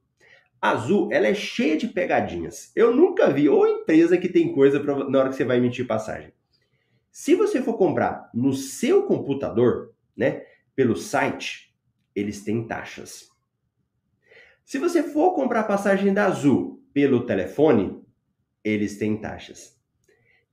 Azul, 0.64 1.10
ela 1.12 1.26
é 1.26 1.34
cheia 1.34 1.76
de 1.76 1.86
pegadinhas. 1.88 2.72
Eu 2.74 2.96
nunca 2.96 3.30
vi 3.30 3.50
ou 3.50 3.66
empresa 3.66 4.16
que 4.16 4.30
tem 4.30 4.50
coisa 4.54 4.80
pra, 4.80 5.08
na 5.08 5.18
hora 5.18 5.28
que 5.28 5.36
você 5.36 5.44
vai 5.44 5.58
emitir 5.58 5.86
passagem. 5.86 6.32
Se 7.12 7.34
você 7.34 7.62
for 7.62 7.76
comprar 7.76 8.30
no 8.32 8.54
seu 8.54 9.02
computador, 9.02 9.92
né, 10.16 10.42
pelo 10.74 10.96
site, 10.96 11.74
eles 12.16 12.42
têm 12.42 12.66
taxas. 12.66 13.28
Se 14.64 14.78
você 14.78 15.02
for 15.02 15.34
comprar 15.34 15.64
passagem 15.64 16.14
da 16.14 16.24
Azul 16.24 16.82
pelo 16.94 17.26
telefone, 17.26 18.02
eles 18.64 18.96
têm 18.96 19.18
taxas. 19.18 19.78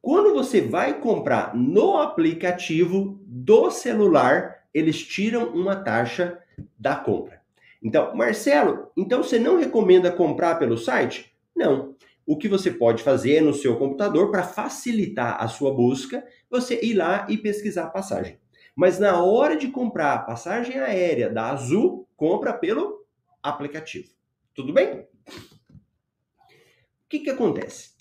Quando 0.02 0.34
você 0.34 0.60
vai 0.60 1.00
comprar 1.00 1.56
no 1.56 1.96
aplicativo 1.96 3.18
do 3.26 3.72
celular, 3.72 4.68
eles 4.74 5.02
tiram 5.08 5.54
uma 5.54 5.78
taxa 5.78 6.38
da 6.78 6.98
compra. 6.98 7.41
Então, 7.82 8.16
Marcelo, 8.16 8.92
então 8.96 9.24
você 9.24 9.40
não 9.40 9.58
recomenda 9.58 10.12
comprar 10.12 10.56
pelo 10.56 10.78
site? 10.78 11.36
Não. 11.56 11.96
O 12.26 12.38
que 12.38 12.48
você 12.48 12.70
pode 12.70 13.02
fazer 13.02 13.38
é 13.38 13.42
no 13.42 13.54
seu 13.54 13.78
computador 13.78 14.30
para 14.30 14.44
facilitar 14.44 15.42
a 15.42 15.48
sua 15.48 15.74
busca, 15.74 16.24
você 16.50 16.80
ir 16.82 16.94
lá 16.94 17.26
e 17.28 17.38
pesquisar 17.38 17.86
a 17.86 17.90
passagem. 17.90 18.40
Mas 18.76 19.00
na 19.00 19.22
hora 19.24 19.58
de 19.58 19.70
comprar 19.70 20.14
a 20.14 20.20
passagem 20.20 20.78
aérea 20.78 21.30
da 21.30 21.50
Azul, 21.50 22.08
compra 22.16 22.54
pelo 22.54 23.06
aplicativo. 23.42 24.10
Tudo 24.54 24.72
bem? 24.72 25.08
O 25.28 27.10
que, 27.10 27.20
que 27.20 27.30
acontece? 27.30 27.92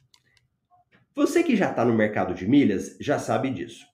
Você 1.15 1.43
que 1.43 1.57
já 1.57 1.71
está 1.71 1.85
no 1.85 1.95
mercado 1.95 2.35
de 2.35 2.47
milhas 2.47 2.97
já 3.01 3.19
sabe 3.19 3.51
disso. 3.51 3.85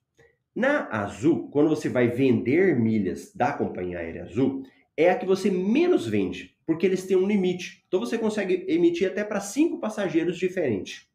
Na 0.54 0.88
Azul, 0.90 1.48
quando 1.50 1.68
você 1.68 1.88
vai 1.88 2.08
vender 2.08 2.78
milhas 2.78 3.32
da 3.34 3.52
companhia 3.52 3.98
aérea 3.98 4.24
Azul, 4.24 4.62
é 4.96 5.10
a 5.10 5.18
que 5.18 5.26
você 5.26 5.50
menos 5.50 6.06
vende, 6.06 6.56
porque 6.66 6.86
eles 6.86 7.04
têm 7.04 7.16
um 7.16 7.26
limite. 7.26 7.84
Então 7.86 8.00
você 8.00 8.16
consegue 8.16 8.64
emitir 8.68 9.08
até 9.08 9.22
para 9.22 9.40
cinco 9.40 9.78
passageiros 9.78 10.38
diferentes. 10.38 11.06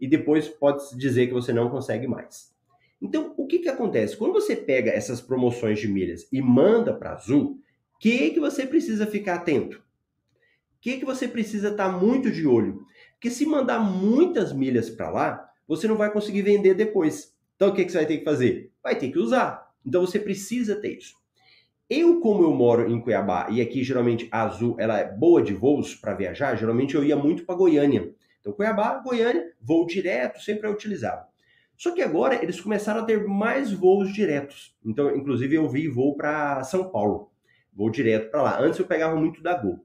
E 0.00 0.06
depois 0.06 0.48
pode 0.48 0.96
dizer 0.96 1.26
que 1.26 1.32
você 1.32 1.52
não 1.52 1.68
consegue 1.68 2.06
mais. 2.06 2.54
Então, 3.00 3.34
o 3.36 3.46
que, 3.46 3.58
que 3.58 3.68
acontece? 3.68 4.16
Quando 4.16 4.32
você 4.32 4.56
pega 4.56 4.90
essas 4.90 5.20
promoções 5.20 5.78
de 5.78 5.88
milhas 5.88 6.26
e 6.32 6.40
manda 6.40 6.94
para 6.94 7.12
Azul, 7.12 7.60
o 7.94 7.98
que, 7.98 8.30
que 8.30 8.40
você 8.40 8.66
precisa 8.66 9.06
ficar 9.06 9.36
atento? 9.36 9.78
O 9.78 10.80
que, 10.80 10.98
que 10.98 11.04
você 11.04 11.28
precisa 11.28 11.70
estar 11.70 11.92
tá 11.92 11.98
muito 11.98 12.30
de 12.30 12.46
olho? 12.46 12.86
Porque 13.12 13.30
se 13.30 13.46
mandar 13.46 13.80
muitas 13.80 14.52
milhas 14.52 14.88
para 14.90 15.10
lá, 15.10 15.50
você 15.66 15.88
não 15.88 15.96
vai 15.96 16.12
conseguir 16.12 16.42
vender 16.42 16.74
depois. 16.74 17.34
Então, 17.56 17.68
o 17.68 17.74
que, 17.74 17.84
que 17.84 17.92
você 17.92 17.98
vai 17.98 18.06
ter 18.06 18.18
que 18.18 18.24
fazer? 18.24 18.72
Vai 18.82 18.98
ter 18.98 19.10
que 19.10 19.18
usar. 19.18 19.70
Então, 19.84 20.00
você 20.00 20.18
precisa 20.18 20.76
ter 20.76 20.98
isso. 20.98 21.14
Eu, 21.88 22.20
como 22.20 22.42
eu 22.42 22.52
moro 22.52 22.90
em 22.90 23.00
Cuiabá 23.00 23.48
e 23.50 23.60
aqui 23.60 23.84
geralmente 23.84 24.26
a 24.32 24.44
Azul 24.44 24.76
ela 24.78 24.98
é 24.98 25.12
boa 25.12 25.42
de 25.42 25.52
voos 25.52 25.94
para 25.94 26.14
viajar, 26.14 26.56
geralmente 26.56 26.94
eu 26.94 27.04
ia 27.04 27.16
muito 27.16 27.44
para 27.44 27.54
Goiânia. 27.54 28.10
Então 28.40 28.52
Cuiabá, 28.52 29.00
Goiânia, 29.04 29.52
voo 29.60 29.86
direto, 29.86 30.40
sempre 30.40 30.66
eu 30.66 30.72
utilizava. 30.72 31.26
Só 31.76 31.92
que 31.92 32.02
agora 32.02 32.42
eles 32.42 32.60
começaram 32.60 33.00
a 33.00 33.04
ter 33.04 33.26
mais 33.26 33.72
voos 33.72 34.12
diretos. 34.12 34.74
Então, 34.84 35.14
inclusive, 35.14 35.56
eu 35.56 35.68
vi 35.68 35.88
voo 35.88 36.16
para 36.16 36.62
São 36.64 36.90
Paulo, 36.90 37.30
voo 37.72 37.90
direto 37.90 38.30
para 38.30 38.42
lá. 38.42 38.60
Antes 38.60 38.78
eu 38.78 38.86
pegava 38.86 39.16
muito 39.16 39.42
da 39.42 39.54
Gol. 39.54 39.74
O 39.74 39.80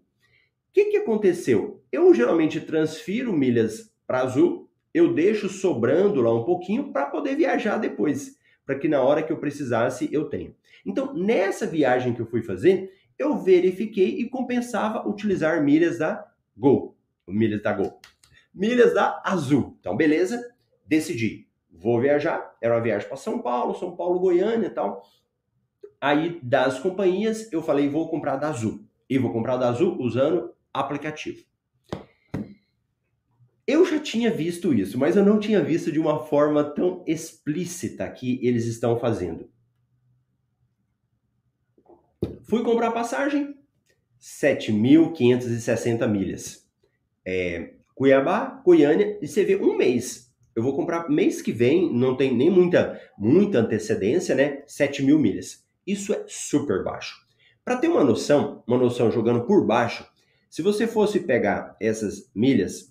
que, 0.71 0.85
que 0.85 0.97
aconteceu? 0.97 1.83
Eu 1.91 2.13
geralmente 2.13 2.61
transfiro 2.61 3.33
milhas 3.33 3.91
para 4.05 4.21
Azul, 4.21 4.69
eu 4.93 5.13
deixo 5.13 5.49
sobrando 5.49 6.21
lá 6.21 6.33
um 6.33 6.43
pouquinho 6.43 6.91
para 6.91 7.07
poder 7.07 7.35
viajar 7.35 7.77
depois, 7.77 8.37
para 8.69 8.77
que 8.77 8.87
na 8.87 9.01
hora 9.01 9.23
que 9.23 9.33
eu 9.33 9.37
precisasse 9.39 10.07
eu 10.11 10.29
tenha. 10.29 10.53
Então, 10.85 11.11
nessa 11.15 11.65
viagem 11.65 12.13
que 12.13 12.21
eu 12.21 12.27
fui 12.27 12.43
fazer, 12.43 12.93
eu 13.17 13.35
verifiquei 13.35 14.19
e 14.19 14.29
compensava 14.29 15.09
utilizar 15.09 15.63
milhas 15.63 15.97
da 15.97 16.23
Gol. 16.55 16.95
Milhas 17.27 17.63
da 17.63 17.73
Gol. 17.73 17.99
Milhas 18.53 18.93
da 18.93 19.23
Azul. 19.25 19.75
Então, 19.79 19.97
beleza, 19.97 20.39
decidi. 20.85 21.47
Vou 21.71 21.99
viajar. 21.99 22.55
Era 22.61 22.75
uma 22.75 22.81
viagem 22.81 23.07
para 23.07 23.17
São 23.17 23.41
Paulo, 23.41 23.73
São 23.73 23.95
Paulo, 23.95 24.19
Goiânia 24.19 24.67
e 24.67 24.69
tal. 24.69 25.01
Aí, 25.99 26.39
das 26.43 26.79
companhias, 26.79 27.51
eu 27.51 27.63
falei, 27.63 27.89
vou 27.89 28.07
comprar 28.07 28.35
da 28.35 28.49
Azul. 28.49 28.85
E 29.09 29.17
vou 29.17 29.33
comprar 29.33 29.57
da 29.57 29.67
Azul 29.67 29.99
usando 29.99 30.53
aplicativo. 30.71 31.43
Já 33.99 34.03
tinha 34.03 34.31
visto 34.31 34.73
isso, 34.73 34.97
mas 34.97 35.17
eu 35.17 35.25
não 35.25 35.39
tinha 35.39 35.61
visto 35.61 35.91
de 35.91 35.99
uma 35.99 36.23
forma 36.23 36.63
tão 36.63 37.03
explícita 37.05 38.09
que 38.09 38.39
eles 38.41 38.65
estão 38.65 38.97
fazendo. 38.97 39.49
Fui 42.43 42.63
comprar 42.63 42.91
passagem, 42.91 43.55
7.560 44.17 46.07
milhas. 46.07 46.65
É, 47.25 47.73
Cuiabá, 47.93 48.61
Goiânia, 48.65 49.19
e 49.21 49.27
você 49.27 49.43
vê 49.43 49.57
um 49.57 49.75
mês. 49.75 50.33
Eu 50.55 50.63
vou 50.63 50.73
comprar 50.73 51.09
mês 51.09 51.41
que 51.41 51.51
vem, 51.51 51.93
não 51.93 52.15
tem 52.15 52.33
nem 52.33 52.49
muita, 52.49 52.99
muita 53.17 53.59
antecedência, 53.59 54.33
né? 54.33 54.63
7 54.65 55.03
mil 55.03 55.19
milhas. 55.19 55.67
Isso 55.85 56.13
é 56.13 56.23
super 56.25 56.85
baixo. 56.85 57.17
Para 57.65 57.75
ter 57.75 57.89
uma 57.89 58.03
noção, 58.03 58.63
uma 58.65 58.77
noção 58.77 59.11
jogando 59.11 59.45
por 59.45 59.67
baixo, 59.67 60.09
se 60.49 60.61
você 60.61 60.87
fosse 60.87 61.19
pegar 61.19 61.75
essas 61.81 62.31
milhas, 62.33 62.89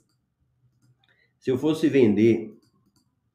se 1.38 1.50
eu 1.50 1.58
fosse 1.58 1.88
vender, 1.88 2.54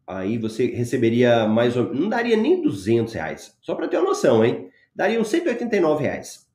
aí 0.05 0.37
você 0.37 0.67
receberia 0.67 1.47
mais 1.47 1.75
ou 1.77 1.93
não 1.93 2.09
daria 2.09 2.35
nem 2.35 2.61
200 2.61 3.13
reais. 3.13 3.57
Só 3.61 3.75
para 3.75 3.87
ter 3.87 3.97
uma 3.97 4.09
noção, 4.09 4.43
hein? 4.43 4.69
Daria 4.95 5.19
uns 5.19 5.29
189 5.29 6.03
reais. 6.03 6.47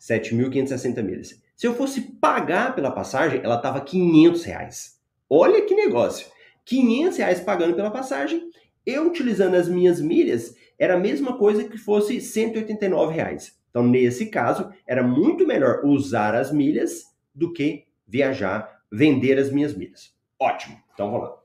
7.560 0.00 1.02
milhas. 1.02 1.40
Se 1.54 1.66
eu 1.66 1.74
fosse 1.74 2.00
pagar 2.00 2.74
pela 2.74 2.90
passagem, 2.90 3.40
ela 3.44 3.56
estava 3.56 3.80
500 3.80 4.44
reais. 4.44 4.98
Olha 5.30 5.64
que 5.64 5.74
negócio. 5.74 6.26
500 6.64 7.18
reais 7.18 7.40
pagando 7.40 7.74
pela 7.74 7.90
passagem, 7.90 8.50
eu 8.84 9.06
utilizando 9.06 9.54
as 9.54 9.68
minhas 9.68 10.00
milhas, 10.00 10.54
era 10.78 10.94
a 10.94 10.98
mesma 10.98 11.36
coisa 11.36 11.64
que 11.64 11.78
fosse 11.78 12.20
189 12.20 13.14
reais. 13.14 13.56
Então, 13.70 13.86
nesse 13.86 14.26
caso, 14.26 14.70
era 14.86 15.02
muito 15.02 15.46
melhor 15.46 15.84
usar 15.84 16.34
as 16.34 16.52
milhas 16.52 17.04
do 17.34 17.52
que 17.52 17.84
viajar, 18.06 18.82
vender 18.90 19.38
as 19.38 19.50
minhas 19.50 19.74
milhas. 19.74 20.12
Ótimo. 20.42 20.76
Então, 20.92 21.08
vamos 21.08 21.28
lá. 21.28 21.36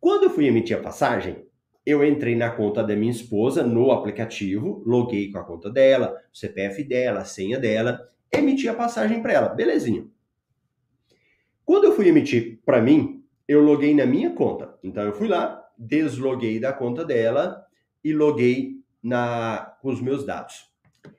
Quando 0.00 0.24
eu 0.24 0.30
fui 0.30 0.46
emitir 0.46 0.74
a 0.78 0.80
passagem, 0.80 1.46
eu 1.84 2.02
entrei 2.02 2.34
na 2.34 2.50
conta 2.50 2.82
da 2.82 2.96
minha 2.96 3.12
esposa 3.12 3.62
no 3.62 3.92
aplicativo, 3.92 4.82
loguei 4.86 5.30
com 5.30 5.38
a 5.38 5.44
conta 5.44 5.70
dela, 5.70 6.18
o 6.32 6.36
CPF 6.36 6.82
dela, 6.82 7.20
a 7.20 7.24
senha 7.26 7.58
dela, 7.58 8.08
emiti 8.32 8.66
a 8.70 8.74
passagem 8.74 9.20
para 9.20 9.34
ela. 9.34 9.48
Belezinha. 9.50 10.06
Quando 11.62 11.84
eu 11.84 11.92
fui 11.92 12.08
emitir 12.08 12.58
para 12.64 12.80
mim, 12.80 13.22
eu 13.46 13.60
loguei 13.60 13.94
na 13.94 14.06
minha 14.06 14.30
conta. 14.30 14.78
Então 14.82 15.02
eu 15.02 15.12
fui 15.12 15.28
lá, 15.28 15.62
desloguei 15.76 16.58
da 16.58 16.72
conta 16.72 17.04
dela 17.04 17.62
e 18.02 18.14
loguei 18.14 18.82
na 19.02 19.76
com 19.82 19.90
os 19.90 20.00
meus 20.00 20.24
dados. 20.24 20.72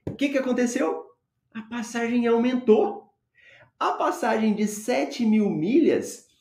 O 0.08 0.15
que, 0.15 0.30
que 0.30 0.38
aconteceu? 0.39 1.12
A 1.54 1.62
passagem 1.62 2.26
aumentou. 2.26 3.13
A 3.80 3.91
passagem 3.91 4.56
de 4.56 4.65
7 4.65 5.26
mil 5.26 5.47
milhas, 5.49 6.33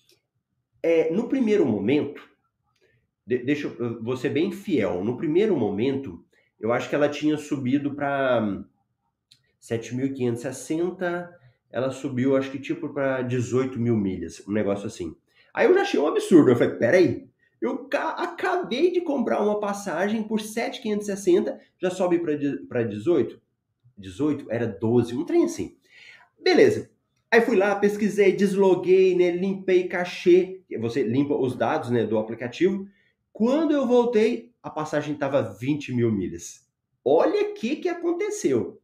é, 0.82 1.12
no 1.12 1.28
primeiro 1.28 1.64
momento, 1.64 2.22
de, 3.26 3.38
deixa 3.38 3.68
eu 3.68 4.02
vou 4.02 4.16
ser 4.16 4.30
bem 4.30 4.50
fiel. 4.50 5.04
No 5.04 5.16
primeiro 5.16 5.56
momento, 5.56 6.24
eu 6.58 6.72
acho 6.72 6.88
que 6.88 6.94
ela 6.94 7.08
tinha 7.08 7.36
subido 7.36 7.94
para 7.94 8.64
7.560, 9.60 11.28
ela 11.70 11.90
subiu, 11.90 12.36
acho 12.36 12.50
que 12.50 12.58
tipo 12.58 12.88
para 12.90 13.22
18 13.22 13.78
mil 13.78 13.96
milhas, 13.96 14.42
um 14.46 14.52
negócio 14.52 14.86
assim. 14.86 15.16
Aí 15.54 15.66
eu 15.66 15.74
já 15.74 15.82
achei 15.82 16.00
um 16.00 16.06
absurdo. 16.06 16.50
Eu 16.50 16.56
falei, 16.56 16.74
peraí, 16.74 17.28
eu 17.60 17.88
acabei 17.92 18.90
de 18.90 19.00
comprar 19.00 19.40
uma 19.40 19.60
passagem 19.60 20.22
por 20.22 20.40
7,560, 20.40 21.60
já 21.78 21.90
sobe 21.90 22.18
para 22.68 22.82
18? 22.82 23.40
18? 23.96 24.50
Era 24.50 24.66
12, 24.66 25.14
um 25.14 25.24
trem 25.24 25.44
assim. 25.44 25.76
Beleza. 26.42 26.91
Aí 27.32 27.40
fui 27.40 27.56
lá, 27.56 27.74
pesquisei, 27.74 28.32
desloguei, 28.32 29.16
né, 29.16 29.30
limpei 29.30 29.88
cachê, 29.88 30.60
você 30.78 31.02
limpa 31.02 31.34
os 31.34 31.56
dados 31.56 31.88
né, 31.88 32.04
do 32.04 32.18
aplicativo, 32.18 32.86
quando 33.32 33.72
eu 33.72 33.86
voltei, 33.86 34.52
a 34.62 34.68
passagem 34.68 35.14
estava 35.14 35.40
20 35.40 35.94
mil 35.94 36.12
milhas. 36.12 36.68
Olha 37.02 37.48
o 37.48 37.54
que, 37.54 37.76
que 37.76 37.88
aconteceu. 37.88 38.78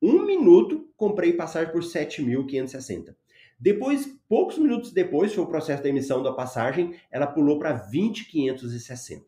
Um 0.00 0.24
minuto, 0.24 0.88
comprei 0.96 1.34
passagem 1.34 1.70
por 1.70 1.82
7.560. 1.82 3.14
Depois, 3.58 4.08
poucos 4.26 4.56
minutos 4.56 4.92
depois, 4.92 5.34
foi 5.34 5.44
o 5.44 5.48
processo 5.48 5.82
da 5.82 5.90
emissão 5.90 6.22
da 6.22 6.32
passagem, 6.32 6.94
ela 7.10 7.26
pulou 7.26 7.58
para 7.58 7.86
20.560. 7.90 9.24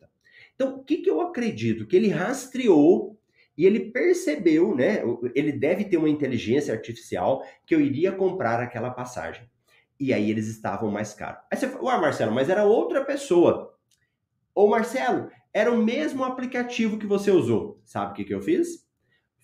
Então, 0.55 0.77
o 0.77 0.83
que, 0.83 0.97
que 0.97 1.09
eu 1.11 1.21
acredito? 1.21 1.85
Que 1.85 1.95
ele 1.95 2.07
rastreou 2.07 3.19
e 3.57 3.65
ele 3.65 3.91
percebeu, 3.91 4.75
né? 4.75 5.01
Ele 5.35 5.51
deve 5.51 5.85
ter 5.85 5.97
uma 5.97 6.09
inteligência 6.09 6.73
artificial 6.73 7.45
que 7.65 7.75
eu 7.75 7.81
iria 7.81 8.11
comprar 8.11 8.59
aquela 8.59 8.89
passagem. 8.89 9.47
E 9.99 10.13
aí 10.13 10.29
eles 10.29 10.47
estavam 10.47 10.89
mais 10.89 11.13
caros. 11.13 11.41
Aí 11.51 11.57
você 11.57 11.67
fala, 11.67 11.83
ué, 11.85 12.01
Marcelo, 12.01 12.33
mas 12.33 12.49
era 12.49 12.65
outra 12.65 13.05
pessoa. 13.05 13.73
Ô 14.55 14.67
Marcelo, 14.67 15.29
era 15.53 15.71
o 15.71 15.77
mesmo 15.77 16.23
aplicativo 16.23 16.97
que 16.97 17.05
você 17.05 17.31
usou. 17.31 17.79
Sabe 17.85 18.11
o 18.11 18.15
que, 18.15 18.23
que 18.23 18.33
eu 18.33 18.41
fiz? 18.41 18.87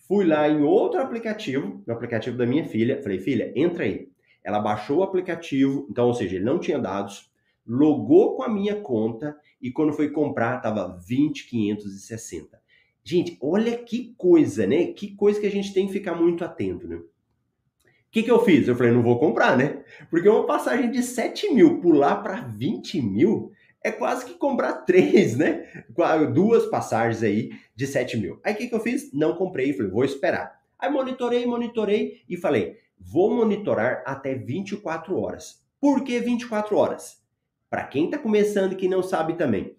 Fui 0.08 0.24
lá 0.24 0.48
em 0.48 0.62
outro 0.62 1.00
aplicativo, 1.00 1.82
no 1.86 1.94
aplicativo 1.94 2.36
da 2.36 2.44
minha 2.44 2.64
filha, 2.64 3.00
falei, 3.00 3.20
filha, 3.20 3.52
entra 3.54 3.84
aí. 3.84 4.10
Ela 4.42 4.58
baixou 4.58 4.98
o 4.98 5.02
aplicativo, 5.04 5.86
então, 5.88 6.08
ou 6.08 6.14
seja, 6.14 6.36
ele 6.36 6.44
não 6.44 6.58
tinha 6.58 6.78
dados, 6.78 7.30
logou 7.64 8.34
com 8.34 8.42
a 8.42 8.48
minha 8.48 8.80
conta 8.80 9.36
e 9.62 9.70
quando 9.70 9.92
foi 9.92 10.10
comprar, 10.10 10.56
estava 10.56 10.98
20,560. 11.06 12.60
Gente, 13.02 13.38
olha 13.40 13.76
que 13.76 14.14
coisa, 14.16 14.66
né? 14.66 14.86
Que 14.86 15.14
coisa 15.14 15.40
que 15.40 15.46
a 15.46 15.50
gente 15.50 15.72
tem 15.72 15.86
que 15.86 15.92
ficar 15.92 16.14
muito 16.14 16.44
atento, 16.44 16.86
né? 16.86 16.96
O 16.96 18.12
que, 18.12 18.22
que 18.22 18.30
eu 18.30 18.44
fiz? 18.44 18.66
Eu 18.66 18.74
falei, 18.74 18.92
não 18.92 19.02
vou 19.02 19.18
comprar, 19.18 19.56
né? 19.56 19.84
Porque 20.10 20.28
uma 20.28 20.44
passagem 20.46 20.90
de 20.90 21.02
7 21.02 21.54
mil 21.54 21.80
pular 21.80 22.16
para 22.16 22.40
20 22.40 23.00
mil, 23.00 23.52
é 23.82 23.90
quase 23.90 24.26
que 24.26 24.34
comprar 24.34 24.84
três, 24.84 25.36
né? 25.36 25.66
Duas 26.34 26.66
passagens 26.66 27.22
aí 27.22 27.50
de 27.74 27.86
7 27.86 28.16
mil. 28.16 28.38
Aí 28.44 28.52
o 28.52 28.56
que, 28.56 28.68
que 28.68 28.74
eu 28.74 28.80
fiz? 28.80 29.12
Não 29.12 29.36
comprei, 29.36 29.72
falei, 29.72 29.90
vou 29.90 30.04
esperar. 30.04 30.60
Aí 30.78 30.90
monitorei, 30.90 31.46
monitorei 31.46 32.22
e 32.28 32.36
falei, 32.36 32.76
vou 32.98 33.34
monitorar 33.34 34.02
até 34.04 34.34
24 34.34 35.18
horas. 35.18 35.64
Por 35.80 36.04
que 36.04 36.18
24 36.18 36.76
horas? 36.76 37.22
Para 37.70 37.84
quem 37.84 38.06
está 38.06 38.18
começando 38.18 38.72
e 38.72 38.76
que 38.76 38.88
não 38.88 39.02
sabe 39.02 39.34
também. 39.34 39.74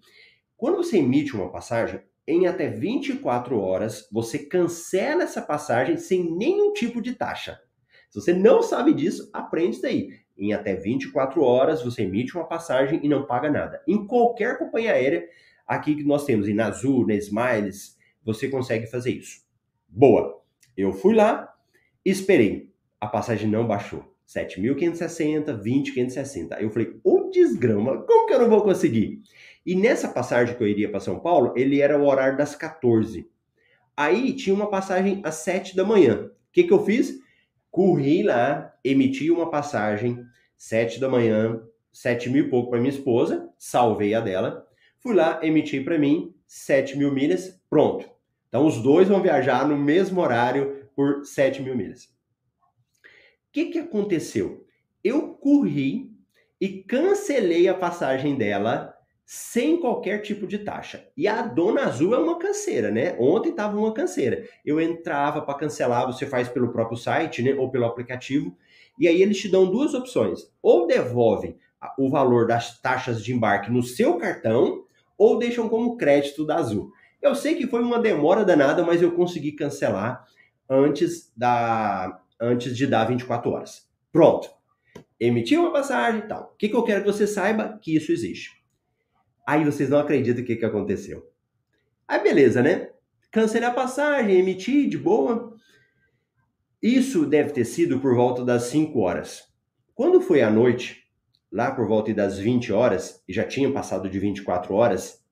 Quando 0.56 0.76
você 0.76 0.98
emite 0.98 1.34
uma 1.34 1.50
passagem, 1.50 2.00
em 2.26 2.46
até 2.46 2.68
24 2.68 3.58
horas, 3.58 4.08
você 4.10 4.38
cancela 4.38 5.24
essa 5.24 5.42
passagem 5.42 5.96
sem 5.96 6.36
nenhum 6.36 6.72
tipo 6.72 7.02
de 7.02 7.14
taxa. 7.14 7.60
Se 8.10 8.20
você 8.20 8.32
não 8.32 8.62
sabe 8.62 8.92
disso, 8.94 9.28
aprende 9.32 9.76
isso 9.76 9.86
aí. 9.86 10.10
Em 10.36 10.52
até 10.52 10.74
24 10.74 11.42
horas, 11.42 11.82
você 11.82 12.02
emite 12.02 12.34
uma 12.36 12.46
passagem 12.46 13.00
e 13.02 13.08
não 13.08 13.26
paga 13.26 13.50
nada. 13.50 13.82
Em 13.86 14.06
qualquer 14.06 14.58
companhia 14.58 14.92
aérea, 14.92 15.26
aqui 15.66 15.94
que 15.94 16.04
nós 16.04 16.24
temos, 16.24 16.48
em 16.48 16.58
Azul, 16.60 17.06
na 17.06 17.14
Smiles, 17.14 17.96
você 18.24 18.48
consegue 18.48 18.86
fazer 18.86 19.12
isso. 19.12 19.42
Boa! 19.88 20.40
Eu 20.76 20.92
fui 20.92 21.14
lá, 21.14 21.52
esperei. 22.04 22.70
A 23.00 23.06
passagem 23.06 23.48
não 23.48 23.66
baixou. 23.66 24.04
7.560, 24.26 25.60
20.560. 25.62 26.52
Aí 26.52 26.64
eu 26.64 26.70
falei, 26.70 26.98
ô 27.04 27.30
desgrama, 27.30 28.02
como 28.02 28.26
que 28.26 28.34
eu 28.34 28.40
não 28.40 28.48
vou 28.48 28.62
conseguir? 28.62 29.20
E 29.64 29.74
nessa 29.74 30.08
passagem 30.08 30.56
que 30.56 30.62
eu 30.62 30.68
iria 30.68 30.90
para 30.90 31.00
São 31.00 31.20
Paulo, 31.20 31.52
ele 31.56 31.80
era 31.80 31.98
o 31.98 32.06
horário 32.06 32.36
das 32.36 32.54
14. 32.54 33.30
Aí 33.96 34.32
tinha 34.32 34.54
uma 34.54 34.70
passagem 34.70 35.20
às 35.24 35.36
7 35.36 35.76
da 35.76 35.84
manhã. 35.84 36.26
O 36.26 36.30
que, 36.52 36.64
que 36.64 36.72
eu 36.72 36.84
fiz? 36.84 37.18
Corri 37.70 38.22
lá, 38.22 38.74
emiti 38.84 39.30
uma 39.30 39.50
passagem, 39.50 40.22
sete 40.62 41.00
da 41.00 41.08
manhã, 41.08 41.60
sete 41.92 42.28
mil 42.28 42.46
e 42.46 42.50
pouco 42.50 42.70
para 42.70 42.78
minha 42.78 42.92
esposa, 42.92 43.50
salvei 43.58 44.14
a 44.14 44.20
dela. 44.20 44.64
Fui 45.00 45.14
lá, 45.14 45.40
emiti 45.42 45.80
para 45.80 45.98
mim, 45.98 46.34
sete 46.46 46.96
mil 46.96 47.12
milhas, 47.12 47.60
pronto. 47.68 48.08
Então 48.48 48.66
os 48.66 48.80
dois 48.82 49.08
vão 49.08 49.22
viajar 49.22 49.66
no 49.66 49.76
mesmo 49.76 50.20
horário 50.20 50.88
por 50.94 51.24
sete 51.24 51.62
mil 51.62 51.74
milhas. 51.74 52.04
O 52.04 52.10
que, 53.50 53.66
que 53.66 53.78
aconteceu? 53.78 54.66
Eu 55.02 55.34
corri 55.34 56.12
e 56.60 56.82
cancelei 56.82 57.66
a 57.66 57.74
passagem 57.74 58.36
dela 58.36 58.91
sem 59.34 59.80
qualquer 59.80 60.18
tipo 60.18 60.46
de 60.46 60.58
taxa. 60.58 61.08
E 61.16 61.26
a 61.26 61.40
Dona 61.40 61.84
Azul 61.84 62.14
é 62.14 62.18
uma 62.18 62.38
canseira, 62.38 62.90
né? 62.90 63.16
Ontem 63.18 63.48
estava 63.48 63.78
uma 63.78 63.94
canseira. 63.94 64.46
Eu 64.62 64.78
entrava 64.78 65.40
para 65.40 65.58
cancelar, 65.58 66.04
você 66.04 66.26
faz 66.26 66.50
pelo 66.50 66.70
próprio 66.70 66.98
site, 66.98 67.42
né? 67.42 67.54
Ou 67.54 67.70
pelo 67.70 67.86
aplicativo. 67.86 68.54
E 69.00 69.08
aí 69.08 69.22
eles 69.22 69.38
te 69.38 69.48
dão 69.48 69.70
duas 69.70 69.94
opções. 69.94 70.52
Ou 70.60 70.86
devolvem 70.86 71.56
o 71.98 72.10
valor 72.10 72.46
das 72.46 72.78
taxas 72.78 73.24
de 73.24 73.32
embarque 73.32 73.72
no 73.72 73.82
seu 73.82 74.18
cartão, 74.18 74.84
ou 75.16 75.38
deixam 75.38 75.66
como 75.66 75.96
crédito 75.96 76.44
da 76.44 76.56
Azul. 76.56 76.92
Eu 77.22 77.34
sei 77.34 77.54
que 77.54 77.66
foi 77.66 77.80
uma 77.80 77.98
demora 77.98 78.44
danada, 78.44 78.84
mas 78.84 79.00
eu 79.00 79.12
consegui 79.12 79.52
cancelar 79.52 80.26
antes 80.68 81.32
da 81.34 82.20
antes 82.38 82.76
de 82.76 82.86
dar 82.86 83.06
24 83.06 83.50
horas. 83.50 83.88
Pronto. 84.12 84.50
Emitiu 85.18 85.62
uma 85.62 85.72
passagem 85.72 86.20
e 86.20 86.28
tal. 86.28 86.52
O 86.52 86.56
que, 86.58 86.68
que 86.68 86.76
eu 86.76 86.82
quero 86.82 87.02
que 87.02 87.10
você 87.10 87.26
saiba? 87.26 87.78
Que 87.80 87.96
isso 87.96 88.12
existe. 88.12 88.61
Aí 89.46 89.64
vocês 89.64 89.88
não 89.88 89.98
acreditam 89.98 90.42
o 90.42 90.46
que, 90.46 90.56
que 90.56 90.64
aconteceu. 90.64 91.30
Aí 92.06 92.22
beleza, 92.22 92.62
né? 92.62 92.90
Cancelei 93.30 93.68
a 93.68 93.72
passagem, 93.72 94.38
emiti 94.38 94.86
de 94.86 94.98
boa. 94.98 95.56
Isso 96.82 97.24
deve 97.24 97.50
ter 97.52 97.64
sido 97.64 98.00
por 98.00 98.14
volta 98.14 98.44
das 98.44 98.64
5 98.64 98.98
horas. 98.98 99.44
Quando 99.94 100.20
foi 100.20 100.42
à 100.42 100.50
noite, 100.50 101.08
lá 101.50 101.70
por 101.70 101.86
volta 101.86 102.12
das 102.12 102.38
20 102.38 102.72
horas, 102.72 103.22
e 103.28 103.32
já 103.32 103.44
tinha 103.44 103.72
passado 103.72 104.08
de 104.08 104.18
24 104.18 104.74
horas, 104.74 105.24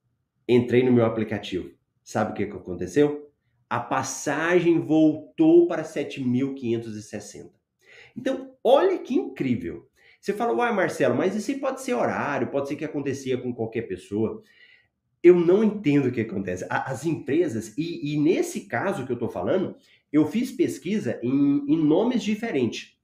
entrei 0.49 0.85
no 0.85 0.93
meu 0.93 1.05
aplicativo. 1.05 1.71
Sabe 2.05 2.33
o 2.33 2.35
que, 2.35 2.47
que 2.47 2.57
aconteceu? 2.57 3.31
A 3.69 3.81
passagem 3.81 4.81
voltou 4.81 5.67
para 5.67 5.83
7.560. 5.83 7.51
Então, 8.17 8.55
olha 8.63 8.99
que 8.99 9.15
incrível. 9.15 9.90
Você 10.21 10.35
fala, 10.35 10.53
uai, 10.53 10.73
Marcelo, 10.73 11.17
mas 11.17 11.35
isso 11.35 11.51
aí 11.51 11.59
pode 11.59 11.81
ser 11.81 11.95
horário, 11.95 12.49
pode 12.49 12.69
ser 12.69 12.77
que 12.77 12.85
acontecia 12.85 13.39
com 13.39 13.55
qualquer 13.55 13.83
pessoa. 13.83 14.43
Eu 15.23 15.35
não 15.35 15.65
entendo 15.65 16.07
o 16.07 16.13
que 16.13 16.21
acontece. 16.21 16.67
As 16.69 17.07
empresas, 17.07 17.77
e, 17.77 18.13
e 18.13 18.19
nesse 18.19 18.63
caso 18.67 19.07
que 19.07 19.13
eu 19.13 19.15
estou 19.15 19.31
falando, 19.31 19.75
eu 20.13 20.27
fiz 20.27 20.53
pesquisa 20.53 21.19
em, 21.23 21.65
em 21.67 21.77
nomes 21.77 22.23
diferentes. 22.23 22.99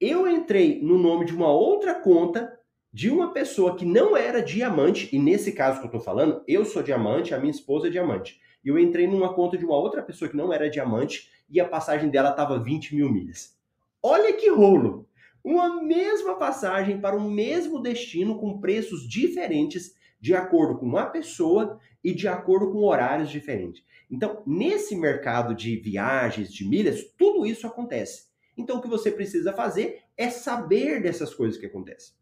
Eu 0.00 0.28
entrei 0.28 0.80
no 0.80 0.96
nome 0.96 1.24
de 1.24 1.34
uma 1.34 1.50
outra 1.50 1.94
conta 1.94 2.56
de 2.92 3.10
uma 3.10 3.32
pessoa 3.32 3.74
que 3.74 3.84
não 3.84 4.16
era 4.16 4.40
diamante, 4.40 5.08
e 5.12 5.18
nesse 5.18 5.50
caso 5.50 5.80
que 5.80 5.86
eu 5.86 5.88
estou 5.88 6.00
falando, 6.00 6.44
eu 6.46 6.64
sou 6.64 6.80
diamante, 6.80 7.34
a 7.34 7.38
minha 7.38 7.50
esposa 7.50 7.88
é 7.88 7.90
diamante. 7.90 8.40
Eu 8.64 8.78
entrei 8.78 9.08
numa 9.08 9.34
conta 9.34 9.58
de 9.58 9.64
uma 9.64 9.76
outra 9.76 10.02
pessoa 10.02 10.28
que 10.28 10.36
não 10.36 10.52
era 10.52 10.70
diamante 10.70 11.28
e 11.50 11.60
a 11.60 11.68
passagem 11.68 12.08
dela 12.08 12.30
estava 12.30 12.60
20 12.60 12.94
mil 12.94 13.10
milhas. 13.10 13.58
Olha 14.00 14.32
que 14.32 14.48
rolo! 14.48 15.08
Uma 15.44 15.82
mesma 15.82 16.36
passagem 16.36 16.98
para 16.98 17.14
o 17.14 17.30
mesmo 17.30 17.82
destino 17.82 18.38
com 18.38 18.58
preços 18.58 19.06
diferentes 19.06 19.94
de 20.18 20.34
acordo 20.34 20.78
com 20.78 20.96
a 20.96 21.04
pessoa 21.04 21.78
e 22.02 22.14
de 22.14 22.26
acordo 22.26 22.72
com 22.72 22.78
horários 22.78 23.28
diferentes. 23.28 23.84
Então, 24.10 24.42
nesse 24.46 24.96
mercado 24.96 25.54
de 25.54 25.76
viagens, 25.76 26.50
de 26.50 26.66
milhas, 26.66 27.04
tudo 27.18 27.44
isso 27.44 27.66
acontece. 27.66 28.24
Então, 28.56 28.78
o 28.78 28.80
que 28.80 28.88
você 28.88 29.10
precisa 29.10 29.52
fazer 29.52 30.00
é 30.16 30.30
saber 30.30 31.02
dessas 31.02 31.34
coisas 31.34 31.60
que 31.60 31.66
acontecem. 31.66 32.14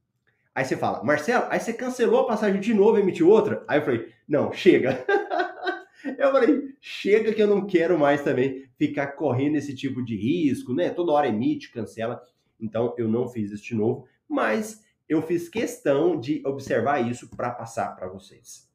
Aí 0.53 0.65
você 0.65 0.77
fala, 0.77 1.05
Marcelo, 1.05 1.47
aí 1.49 1.61
você 1.61 1.73
cancelou 1.73 2.21
a 2.21 2.27
passagem 2.27 2.61
de 2.61 2.75
novo 2.75 2.99
e 2.99 3.03
emitiu 3.03 3.29
outra? 3.29 3.65
Aí 3.69 3.79
eu 3.79 3.85
falei, 3.85 4.09
não, 4.29 4.53
chega. 4.53 5.05
eu 6.19 6.33
falei, 6.33 6.75
chega 6.81 7.33
que 7.33 7.43
eu 7.43 7.47
não 7.47 7.67
quero 7.67 7.97
mais 7.97 8.23
também 8.23 8.65
ficar 8.77 9.13
correndo 9.13 9.57
esse 9.57 9.75
tipo 9.75 10.05
de 10.05 10.17
risco, 10.17 10.75
né? 10.75 10.91
Toda 10.91 11.13
hora 11.13 11.29
emite, 11.29 11.71
cancela. 11.71 12.21
Então, 12.63 12.95
eu 12.97 13.09
não 13.09 13.29
fiz 13.29 13.61
de 13.61 13.75
novo, 13.75 14.07
mas 14.29 14.85
eu 15.09 15.21
fiz 15.21 15.49
questão 15.49 16.19
de 16.19 16.41
observar 16.47 17.01
isso 17.01 17.29
para 17.37 17.51
passar 17.51 17.97
para 17.97 18.09
vocês. 18.09 18.71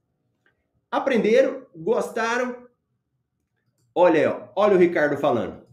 Aprenderam? 0.91 1.65
Gostaram? 1.76 2.67
Olha 3.95 4.19
aí, 4.19 4.26
ó, 4.28 4.50
olha 4.56 4.76
o 4.76 4.78
Ricardo 4.78 5.17
falando. 5.17 5.65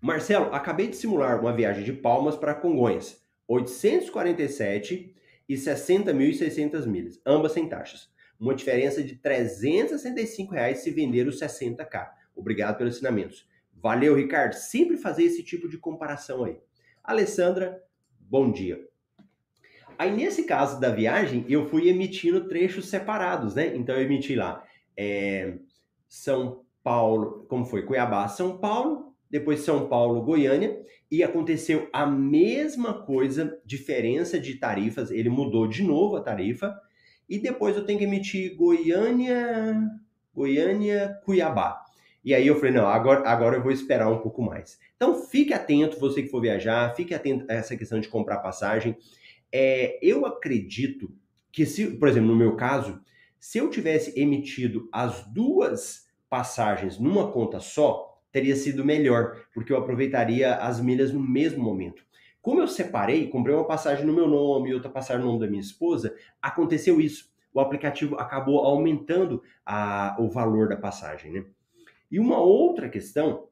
Marcelo, 0.00 0.52
acabei 0.52 0.88
de 0.88 0.96
simular 0.96 1.40
uma 1.40 1.54
viagem 1.54 1.84
de 1.84 1.92
Palmas 1.92 2.36
para 2.36 2.54
Congonhas, 2.54 3.24
847 3.46 5.14
e 5.48 5.54
60.600 5.54 6.86
milhas, 6.86 7.20
ambas 7.24 7.52
sem 7.52 7.68
taxas. 7.68 8.10
Uma 8.38 8.54
diferença 8.54 9.02
de 9.02 9.16
365 9.16 10.52
reais 10.52 10.78
se 10.78 10.90
vender 10.90 11.26
os 11.26 11.40
60k. 11.40 12.10
Obrigado 12.34 12.76
pelos 12.76 12.96
ensinamentos. 12.96 13.48
Valeu, 13.84 14.14
Ricardo. 14.14 14.54
Sempre 14.54 14.96
fazer 14.96 15.24
esse 15.24 15.42
tipo 15.42 15.68
de 15.68 15.76
comparação 15.76 16.44
aí. 16.44 16.58
Alessandra, 17.02 17.82
bom 18.18 18.50
dia. 18.50 18.80
Aí, 19.98 20.10
nesse 20.10 20.44
caso 20.44 20.80
da 20.80 20.88
viagem, 20.88 21.44
eu 21.50 21.68
fui 21.68 21.90
emitindo 21.90 22.48
trechos 22.48 22.88
separados, 22.88 23.54
né? 23.54 23.76
Então, 23.76 23.94
eu 23.94 24.00
emiti 24.00 24.34
lá 24.34 24.64
é, 24.96 25.58
São 26.08 26.64
Paulo, 26.82 27.44
como 27.46 27.66
foi? 27.66 27.84
Cuiabá, 27.84 28.26
São 28.26 28.56
Paulo, 28.56 29.14
depois 29.28 29.60
São 29.60 29.86
Paulo, 29.86 30.22
Goiânia, 30.22 30.80
e 31.10 31.22
aconteceu 31.22 31.86
a 31.92 32.06
mesma 32.06 33.04
coisa, 33.04 33.60
diferença 33.66 34.40
de 34.40 34.54
tarifas, 34.54 35.10
ele 35.10 35.28
mudou 35.28 35.68
de 35.68 35.82
novo 35.82 36.16
a 36.16 36.22
tarifa, 36.22 36.74
e 37.28 37.38
depois 37.38 37.76
eu 37.76 37.84
tenho 37.84 37.98
que 37.98 38.06
emitir 38.06 38.56
Goiânia, 38.56 39.78
Goiânia, 40.34 41.20
Cuiabá. 41.22 41.83
E 42.24 42.34
aí 42.34 42.46
eu 42.46 42.56
falei, 42.56 42.72
não, 42.72 42.86
agora, 42.86 43.28
agora 43.28 43.56
eu 43.56 43.62
vou 43.62 43.70
esperar 43.70 44.10
um 44.10 44.18
pouco 44.18 44.40
mais. 44.40 44.78
Então 44.96 45.14
fique 45.26 45.52
atento, 45.52 46.00
você 46.00 46.22
que 46.22 46.28
for 46.28 46.40
viajar, 46.40 46.94
fique 46.94 47.14
atento 47.14 47.44
a 47.50 47.54
essa 47.54 47.76
questão 47.76 48.00
de 48.00 48.08
comprar 48.08 48.38
passagem. 48.38 48.96
É, 49.52 49.98
eu 50.02 50.24
acredito 50.24 51.12
que 51.52 51.66
se, 51.66 51.86
por 51.98 52.08
exemplo, 52.08 52.28
no 52.28 52.36
meu 52.36 52.56
caso, 52.56 53.00
se 53.38 53.58
eu 53.58 53.68
tivesse 53.68 54.18
emitido 54.18 54.88
as 54.90 55.24
duas 55.26 56.08
passagens 56.30 56.98
numa 56.98 57.30
conta 57.30 57.60
só, 57.60 58.18
teria 58.32 58.56
sido 58.56 58.84
melhor, 58.84 59.36
porque 59.52 59.72
eu 59.72 59.76
aproveitaria 59.76 60.56
as 60.56 60.80
milhas 60.80 61.12
no 61.12 61.20
mesmo 61.20 61.62
momento. 61.62 62.04
Como 62.40 62.60
eu 62.60 62.66
separei, 62.66 63.28
comprei 63.28 63.54
uma 63.54 63.66
passagem 63.66 64.04
no 64.04 64.12
meu 64.12 64.26
nome 64.26 64.70
e 64.70 64.74
outra 64.74 64.90
passagem 64.90 65.22
no 65.22 65.28
nome 65.28 65.44
da 65.44 65.46
minha 65.46 65.60
esposa, 65.60 66.14
aconteceu 66.42 67.00
isso. 67.00 67.32
O 67.52 67.60
aplicativo 67.60 68.16
acabou 68.16 68.58
aumentando 68.60 69.42
a, 69.64 70.16
o 70.18 70.28
valor 70.28 70.68
da 70.68 70.76
passagem, 70.76 71.30
né? 71.30 71.44
E 72.14 72.20
uma 72.20 72.38
outra 72.38 72.88
questão 72.88 73.48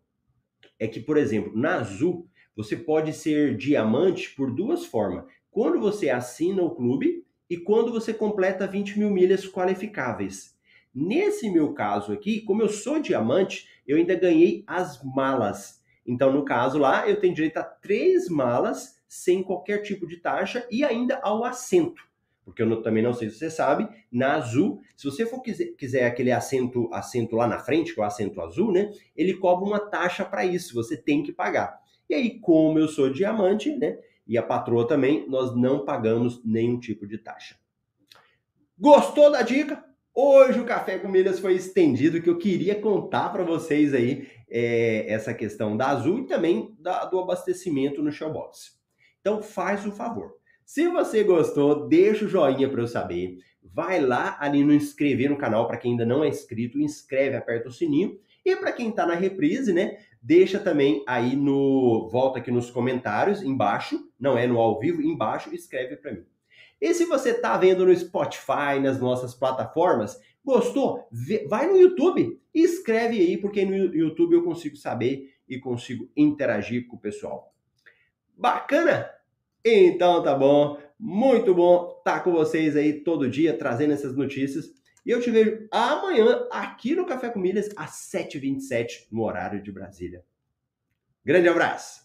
é 0.79 0.87
que, 0.87 1.01
por 1.01 1.16
exemplo, 1.16 1.51
na 1.53 1.79
Azul, 1.79 2.29
você 2.55 2.77
pode 2.77 3.12
ser 3.12 3.57
diamante 3.57 4.33
por 4.37 4.55
duas 4.55 4.87
formas. 4.87 5.25
Quando 5.51 5.81
você 5.81 6.09
assina 6.11 6.62
o 6.62 6.70
clube 6.70 7.27
e 7.51 7.57
quando 7.57 7.90
você 7.90 8.14
completa 8.14 8.64
20 8.64 9.01
mil 9.01 9.11
milhas 9.11 9.44
qualificáveis. 9.51 10.57
Nesse 10.94 11.51
meu 11.51 11.75
caso 11.75 12.12
aqui, 12.12 12.42
como 12.42 12.62
eu 12.62 12.68
sou 12.68 13.01
diamante, 13.01 13.68
eu 13.85 13.96
ainda 13.96 14.14
ganhei 14.14 14.62
as 14.64 15.03
malas. 15.03 15.83
Então, 16.07 16.33
no 16.33 16.44
caso 16.44 16.79
lá, 16.79 17.09
eu 17.11 17.18
tenho 17.18 17.35
direito 17.35 17.57
a 17.57 17.64
três 17.64 18.29
malas 18.29 18.96
sem 19.09 19.42
qualquer 19.42 19.79
tipo 19.79 20.07
de 20.07 20.18
taxa 20.18 20.64
e 20.70 20.85
ainda 20.85 21.18
ao 21.20 21.44
assento 21.44 22.12
porque 22.44 22.62
eu 22.62 22.66
não, 22.66 22.83
também 22.83 23.02
não 23.02 23.12
sei 23.12 23.31
se 23.31 23.38
você 23.38 23.50
sabe, 23.50 23.88
na 24.11 24.35
Azul, 24.35 24.81
se 24.96 25.05
você 25.05 25.24
for 25.24 25.40
quiser, 25.40 25.66
quiser 25.76 26.07
aquele 26.07 26.33
assento, 26.33 26.88
assento 26.92 27.37
lá 27.37 27.46
na 27.46 27.59
frente, 27.59 27.94
que 27.94 28.00
é 28.00 28.02
o 28.02 28.07
assento 28.07 28.40
azul, 28.40 28.72
né? 28.72 28.90
Ele 29.16 29.35
cobra 29.35 29.64
uma 29.64 29.78
taxa 29.78 30.24
para 30.24 30.44
isso, 30.44 30.74
você 30.74 30.96
tem 30.96 31.22
que 31.22 31.33
pagar. 31.33 31.81
E 32.11 32.14
aí, 32.14 32.40
como 32.40 32.78
eu 32.78 32.88
sou 32.88 33.11
diamante, 33.11 33.74
né? 33.76 33.98
E 34.26 34.37
a 34.37 34.42
patroa 34.42 34.87
também, 34.87 35.28
nós 35.28 35.55
não 35.55 35.85
pagamos 35.85 36.42
nenhum 36.44 36.78
tipo 36.78 37.07
de 37.07 37.18
taxa. 37.18 37.57
Gostou 38.78 39.31
da 39.31 39.42
dica? 39.42 39.85
Hoje 40.14 40.61
o 40.61 40.64
Café 40.64 40.98
com 40.98 41.09
Milhas 41.09 41.38
foi 41.38 41.55
estendido, 41.55 42.20
que 42.20 42.28
eu 42.28 42.37
queria 42.37 42.74
contar 42.74 43.31
para 43.31 43.44
vocês 43.44 43.94
aí 43.94 44.28
é, 44.50 45.11
essa 45.11 45.33
questão 45.33 45.76
da 45.76 45.88
Azul 45.88 46.18
e 46.18 46.26
também 46.26 46.76
da, 46.78 47.07
do 47.07 47.18
abastecimento 47.18 48.02
no 48.02 48.12
Showbox. 48.12 48.78
Então 49.20 49.40
faz 49.40 49.87
o 49.87 49.92
favor 49.92 50.41
se 50.72 50.88
você 50.88 51.22
gostou, 51.22 51.87
deixa 51.87 52.24
o 52.24 52.28
joinha 52.28 52.66
para 52.66 52.80
eu 52.80 52.88
saber. 52.88 53.37
Vai 53.62 54.00
lá 54.00 54.38
ali 54.40 54.64
no 54.64 54.72
inscrever 54.72 55.28
no 55.28 55.37
canal 55.37 55.66
para 55.66 55.76
quem 55.76 55.90
ainda 55.90 56.06
não 56.06 56.24
é 56.24 56.28
inscrito, 56.28 56.80
inscreve, 56.80 57.37
aperta 57.37 57.68
o 57.68 57.70
sininho. 57.70 58.18
E 58.42 58.56
para 58.56 58.72
quem 58.72 58.88
está 58.88 59.04
na 59.04 59.14
reprise, 59.14 59.70
né, 59.70 59.98
deixa 60.22 60.58
também 60.58 61.04
aí 61.06 61.37
no 61.37 62.08
volta 62.11 62.38
aqui 62.38 62.50
nos 62.50 62.70
comentários 62.70 63.42
embaixo, 63.42 64.00
não 64.18 64.38
é 64.38 64.46
no 64.46 64.58
ao 64.58 64.80
vivo, 64.80 65.02
embaixo, 65.02 65.54
escreve 65.54 65.94
para 65.96 66.12
mim. 66.12 66.24
E 66.80 66.94
se 66.94 67.04
você 67.04 67.32
está 67.32 67.58
vendo 67.58 67.85
no 67.85 67.94
Spotify, 67.94 68.80
nas 68.82 68.98
nossas 68.98 69.35
plataformas, 69.35 70.18
gostou? 70.42 71.06
Vai 71.50 71.66
no 71.66 71.76
YouTube 71.76 72.40
e 72.54 72.62
escreve 72.62 73.20
aí, 73.20 73.37
porque 73.37 73.62
no 73.66 73.76
YouTube 73.94 74.37
eu 74.37 74.42
consigo 74.42 74.76
saber 74.76 75.35
e 75.46 75.58
consigo 75.58 76.11
interagir 76.16 76.88
com 76.88 76.96
o 76.96 76.98
pessoal. 76.98 77.54
Bacana? 78.35 79.06
Então 79.64 80.22
tá 80.22 80.35
bom, 80.35 80.79
muito 80.98 81.55
bom 81.55 81.96
estar 81.98 82.18
tá 82.18 82.20
com 82.20 82.33
vocês 82.33 82.77
aí 82.77 83.01
todo 83.01 83.31
dia 83.31 83.57
trazendo 83.57 83.92
essas 83.92 84.16
notícias. 84.16 84.66
E 85.05 85.11
eu 85.11 85.20
te 85.20 85.31
vejo 85.31 85.66
amanhã 85.70 86.46
aqui 86.51 86.94
no 86.94 87.07
Café 87.07 87.29
com 87.29 87.40
Milhas 87.40 87.68
às 87.77 88.11
7h27 88.12 89.09
no 89.11 89.22
horário 89.22 89.62
de 89.62 89.72
Brasília. 89.72 90.25
Grande 91.25 91.48
abraço! 91.48 92.03